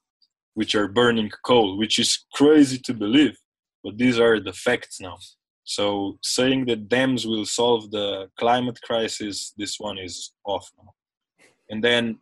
which 0.54 0.76
are 0.76 0.88
burning 0.88 1.32
coal, 1.46 1.78
which 1.78 1.98
is 2.00 2.26
crazy 2.34 2.78
to 2.78 2.94
believe, 2.94 3.38
but 3.84 3.98
these 3.98 4.20
are 4.20 4.40
the 4.40 4.54
facts 4.54 5.00
now. 5.00 5.18
So 5.64 6.18
saying 6.24 6.66
that 6.66 6.90
dams 6.90 7.28
will 7.28 7.46
solve 7.46 7.92
the 7.92 8.30
climate 8.40 8.80
crisis, 8.82 9.54
this 9.58 9.80
one 9.80 9.98
is 9.98 10.34
off 10.46 10.68
now. 10.78 10.92
And 11.70 11.84
then, 11.84 12.18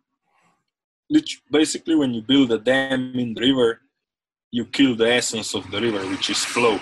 basically, 1.52 1.96
when 1.96 2.14
you 2.14 2.22
build 2.22 2.52
a 2.52 2.58
dam 2.58 3.14
in 3.16 3.34
the 3.34 3.42
river, 3.42 3.82
you 4.52 4.66
kill 4.66 4.96
the 4.96 5.10
essence 5.10 5.54
of 5.54 5.70
the 5.72 5.80
river, 5.80 6.06
which 6.10 6.30
is 6.30 6.44
flow. 6.44 6.80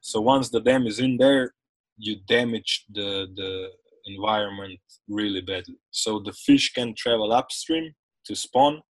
So 0.00 0.20
once 0.20 0.48
the 0.50 0.60
dam 0.60 0.86
is 0.86 1.00
in 1.00 1.16
there, 1.16 1.52
you 1.98 2.16
damage 2.28 2.84
the 2.92 3.26
the 3.34 3.70
environment 4.06 4.78
really 5.08 5.40
badly. 5.40 5.76
So 5.90 6.20
the 6.24 6.32
fish 6.32 6.72
can 6.72 6.94
travel 6.96 7.32
upstream 7.32 7.92
to 8.26 8.34
spawn. 8.34 8.82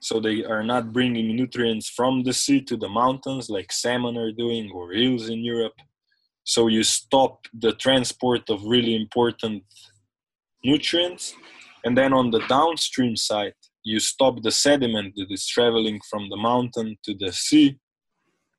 So 0.00 0.20
they 0.20 0.44
are 0.44 0.62
not 0.62 0.92
bringing 0.92 1.34
nutrients 1.34 1.88
from 1.88 2.22
the 2.22 2.32
sea 2.32 2.60
to 2.62 2.76
the 2.76 2.88
mountains 2.88 3.48
like 3.48 3.72
salmon 3.72 4.16
are 4.16 4.32
doing 4.32 4.70
or 4.72 4.92
eels 4.92 5.28
in 5.28 5.44
Europe. 5.44 5.74
So 6.44 6.68
you 6.68 6.82
stop 6.84 7.46
the 7.52 7.72
transport 7.72 8.48
of 8.50 8.64
really 8.64 8.94
important 8.94 9.64
nutrients. 10.62 11.34
And 11.84 11.96
then 11.96 12.12
on 12.12 12.30
the 12.30 12.44
downstream 12.48 13.16
side, 13.16 13.54
you 13.82 14.00
stop 14.00 14.42
the 14.42 14.50
sediment 14.50 15.14
that 15.16 15.30
is 15.30 15.46
traveling 15.46 16.00
from 16.10 16.28
the 16.28 16.36
mountain 16.36 16.96
to 17.04 17.14
the 17.14 17.32
sea 17.32 17.78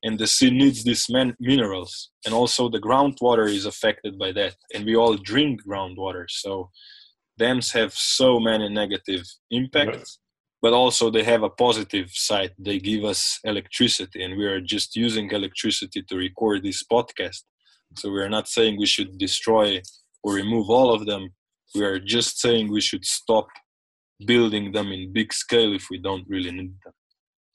and 0.03 0.19
the 0.19 0.27
sea 0.27 0.51
needs 0.51 0.83
these 0.83 1.07
minerals 1.39 2.11
and 2.25 2.33
also 2.33 2.69
the 2.69 2.79
groundwater 2.79 3.49
is 3.49 3.65
affected 3.65 4.17
by 4.17 4.31
that 4.31 4.55
and 4.73 4.85
we 4.85 4.95
all 4.95 5.15
drink 5.15 5.61
groundwater 5.67 6.25
so 6.27 6.69
dams 7.37 7.71
have 7.71 7.93
so 7.93 8.39
many 8.39 8.69
negative 8.69 9.23
impacts 9.51 10.19
but 10.61 10.73
also 10.73 11.09
they 11.09 11.23
have 11.23 11.43
a 11.43 11.49
positive 11.49 12.09
side. 12.11 12.51
They 12.57 12.79
give 12.79 13.03
us 13.03 13.39
electricity 13.43 14.23
and 14.23 14.37
we 14.37 14.45
are 14.45 14.59
just 14.59 14.95
using 14.95 15.29
electricity 15.31 16.01
to 16.03 16.15
record 16.15 16.63
this 16.63 16.83
podcast. 16.83 17.43
So 17.95 18.11
we 18.11 18.21
are 18.21 18.29
not 18.29 18.47
saying 18.47 18.77
we 18.77 18.85
should 18.85 19.17
destroy 19.17 19.81
or 20.23 20.33
remove 20.33 20.69
all 20.69 20.93
of 20.93 21.05
them. 21.05 21.29
We 21.75 21.83
are 21.83 21.99
just 21.99 22.39
saying 22.39 22.71
we 22.71 22.81
should 22.81 23.05
stop 23.05 23.47
building 24.25 24.71
them 24.71 24.91
in 24.91 25.13
big 25.13 25.31
scale 25.31 25.73
if 25.73 25.87
we 25.91 25.99
don't 25.99 26.25
really 26.27 26.51
need 26.51 26.73
them 26.83 26.93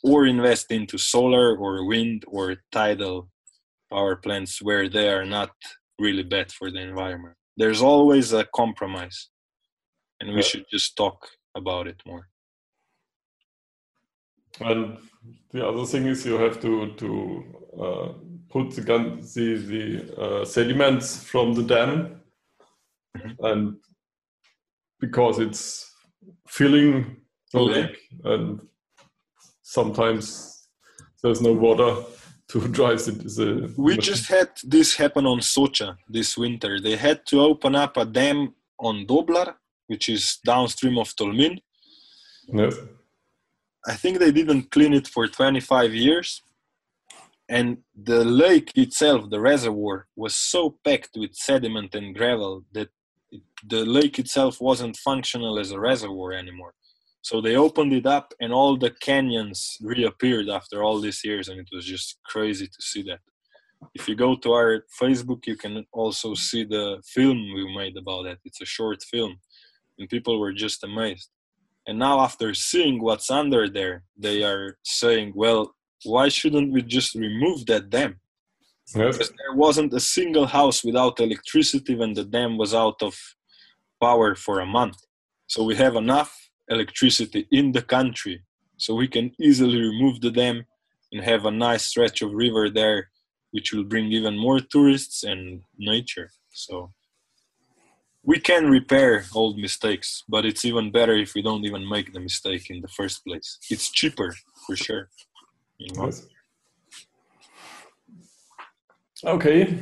or 0.03 0.27
invest 0.27 0.71
into 0.71 0.99
solar 0.99 1.57
or 1.57 1.87
wind 1.87 2.25
or 2.29 2.57
tidal 2.71 3.29
power 3.91 4.17
plants 4.17 4.61
where 4.61 4.89
they 4.89 5.09
are 5.09 5.25
not 5.25 5.51
really 5.99 6.23
bad 6.23 6.51
for 6.51 6.71
the 6.71 6.81
environment. 6.81 7.37
There's 7.57 7.83
always 7.83 8.33
a 8.33 8.45
compromise, 8.55 9.29
and 10.21 10.35
we 10.35 10.43
should 10.43 10.65
just 10.71 10.97
talk 10.97 11.29
about 11.55 11.87
it 11.87 12.01
more. 12.07 12.29
And 14.61 14.99
the 15.53 15.67
other 15.67 15.85
thing 15.87 16.07
is 16.07 16.27
you 16.27 16.39
have 16.39 16.61
to 16.61 16.93
to 17.03 17.45
uh, 17.85 18.09
put 18.51 18.71
the, 18.75 18.83
gun, 18.83 19.21
the, 19.35 19.47
the 19.73 19.85
uh, 20.23 20.45
sediments 20.45 21.23
from 21.25 21.55
the 21.55 21.63
dam, 21.63 22.19
Mhm. 23.17 23.37
and 23.51 23.77
because 25.01 25.39
it's 25.39 25.63
filling 26.49 27.17
the 27.53 27.61
lake, 27.61 27.99
and 28.25 28.67
sometimes 29.73 30.25
there's 31.23 31.41
no 31.41 31.53
water 31.53 31.91
to 32.49 32.69
drive 32.79 32.99
the. 33.07 33.13
the 33.13 33.75
We 33.77 33.97
just 33.97 34.29
had 34.29 34.51
this 34.63 34.97
happen 34.97 35.25
on 35.27 35.41
Soča 35.41 35.97
this 36.09 36.37
winter. 36.37 36.81
They 36.81 36.97
had 36.97 37.19
to 37.31 37.41
open 37.41 37.75
up 37.75 37.97
a 37.97 38.05
dam 38.05 38.55
on 38.79 39.07
Doblar, 39.07 39.55
which 39.87 40.09
is 40.09 40.39
downstream 40.45 40.99
of 40.99 41.09
Tolmin. 41.17 41.55
Yes. 42.49 42.75
I 43.87 43.95
think 43.95 44.19
they 44.19 44.33
didn't 44.33 44.71
clean 44.71 44.93
it 44.93 45.09
for 45.09 45.27
25 45.27 45.95
years. 45.95 46.43
And 47.49 47.79
the 48.11 48.25
lake 48.25 48.71
itself, 48.77 49.29
the 49.29 49.41
reservoir, 49.41 50.07
was 50.17 50.35
so 50.35 50.79
packed 50.85 51.15
with 51.17 51.35
sediment 51.35 51.95
and 51.95 52.15
gravel 52.15 52.65
that 52.73 52.89
it, 53.31 53.43
the 53.67 53.85
lake 53.85 54.19
itself 54.19 54.61
wasn't 54.61 54.97
functional 54.97 55.59
as 55.59 55.71
a 55.73 55.81
reservoir 55.81 56.33
anymore. 56.33 56.75
So 57.23 57.41
they 57.41 57.57
opened 57.57 57.93
it 57.93 58.05
up, 58.05 58.35
and 58.41 58.53
all 58.53 58.77
the 58.77 58.91
canyons 58.91 59.79
reappeared 59.81 60.49
after 60.49 60.83
all 60.83 61.01
these 61.01 61.25
years, 61.25 61.49
and 61.49 61.59
it 61.61 61.69
was 61.73 61.85
just 61.87 62.19
crazy 62.27 62.67
to 62.67 62.81
see 62.81 63.03
that. 63.03 63.21
If 63.95 64.09
you 64.09 64.15
go 64.17 64.37
to 64.37 64.53
our 64.53 64.85
Facebook, 65.01 65.47
you 65.47 65.57
can 65.57 65.87
also 65.93 66.35
see 66.35 66.65
the 66.65 67.01
film 67.07 67.37
we 67.55 67.75
made 67.77 67.97
about 67.97 68.25
that. 68.25 68.39
It's 68.45 68.61
a 68.61 68.67
short 68.67 69.03
film, 69.05 69.37
and 69.99 70.09
people 70.09 70.41
were 70.41 70.53
just 70.53 70.83
amazed. 70.83 71.31
And 71.87 71.99
now, 71.99 72.21
after 72.21 72.55
seeing 72.55 73.03
what's 73.03 73.31
under 73.31 73.69
there, 73.69 74.05
they 74.17 74.43
are 74.43 74.79
saying, 74.85 75.33
well, 75.35 75.75
why 76.05 76.29
shouldn't 76.29 76.73
we 76.73 76.83
just 76.83 77.15
remove 77.15 77.67
that 77.67 77.91
dam? 77.91 78.21
Yes. 78.95 79.17
Because 79.17 79.31
there 79.31 79.55
wasn't 79.55 79.95
a 79.95 80.01
single 80.01 80.47
house 80.47 80.85
without 80.85 81.21
electricity 81.21 81.95
when 81.95 82.15
the 82.15 82.25
dam 82.25 82.59
was 82.59 82.75
out 82.75 83.01
of 83.01 83.17
power 84.01 84.35
for 84.35 84.59
a 84.61 84.67
month. 84.67 84.97
So 85.47 85.63
we 85.63 85.77
have 85.77 85.97
enough 85.97 86.37
electricity 86.69 87.47
in 87.51 87.73
the 87.73 87.83
country 87.83 88.43
so 88.77 88.95
we 88.95 89.09
can 89.09 89.33
easily 89.39 89.81
remove 89.81 90.21
the 90.21 90.31
dam 90.31 90.65
and 91.13 91.23
have 91.23 91.45
a 91.45 91.51
nice 91.51 91.85
stretch 91.87 92.23
of 92.23 92.33
river 92.33 92.69
there, 92.71 93.11
which 93.51 93.73
will 93.73 93.85
bring 93.85 94.07
even 94.11 94.37
more 94.37 94.61
tourists 94.61 95.23
and 95.23 95.63
nature. 95.79 96.31
So 96.51 96.93
we 98.25 98.39
can 98.41 98.71
repair 98.71 99.25
old 99.35 99.59
mistakes, 99.59 100.23
but 100.29 100.45
it's 100.45 100.65
even 100.65 100.91
better 100.91 101.15
if 101.15 101.35
we 101.35 101.43
don't 101.43 101.65
even 101.65 101.89
make 101.89 102.13
the 102.13 102.21
mistake 102.21 102.71
in 102.71 102.81
the 102.81 102.89
first 102.89 103.25
place. 103.25 103.59
It's 103.71 103.91
cheaper 103.91 104.35
for 104.67 104.77
sure. 104.77 105.11
You 105.79 105.95
know? 105.95 106.11
Okay. 109.25 109.79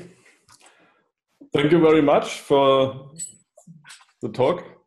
Thank 1.52 1.72
you 1.72 1.80
very 1.80 2.02
much 2.02 2.40
for 2.40 3.10
the 4.22 4.28
talk. 4.28 4.79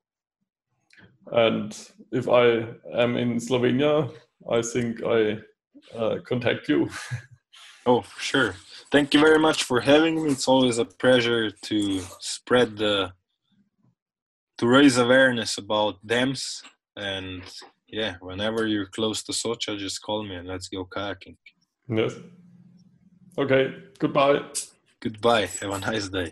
And 1.31 1.75
if 2.11 2.27
I 2.27 2.65
am 2.93 3.17
in 3.17 3.37
Slovenia, 3.37 4.13
I 4.49 4.61
think 4.61 5.03
I 5.03 5.39
uh, 5.95 6.17
contact 6.27 6.69
you. 6.69 6.89
Oh, 7.85 8.05
sure. 8.17 8.55
Thank 8.91 9.13
you 9.13 9.19
very 9.19 9.39
much 9.39 9.65
for 9.65 9.81
having 9.81 10.23
me. 10.23 10.31
It's 10.31 10.47
always 10.47 10.77
a 10.77 10.85
pleasure 10.85 11.51
to 11.51 12.01
spread 12.21 12.77
the 12.77 13.11
to 14.57 14.67
raise 14.67 14.97
awareness 14.97 15.57
about 15.57 15.95
dams 16.07 16.63
and 16.95 17.43
yeah, 17.87 18.15
whenever 18.21 18.65
you're 18.65 18.87
close 18.87 19.21
to 19.23 19.31
Soča, 19.31 19.77
just 19.77 20.01
call 20.01 20.23
me 20.23 20.35
and 20.35 20.47
let's 20.47 20.67
go 20.67 20.85
kayaking. 20.85 21.37
Yes. 21.89 22.13
Okay. 23.37 23.73
Goodbye. 23.99 24.41
Goodbye. 24.99 25.47
Have 25.61 25.71
a 25.71 25.79
nice 25.79 26.07
day. 26.07 26.31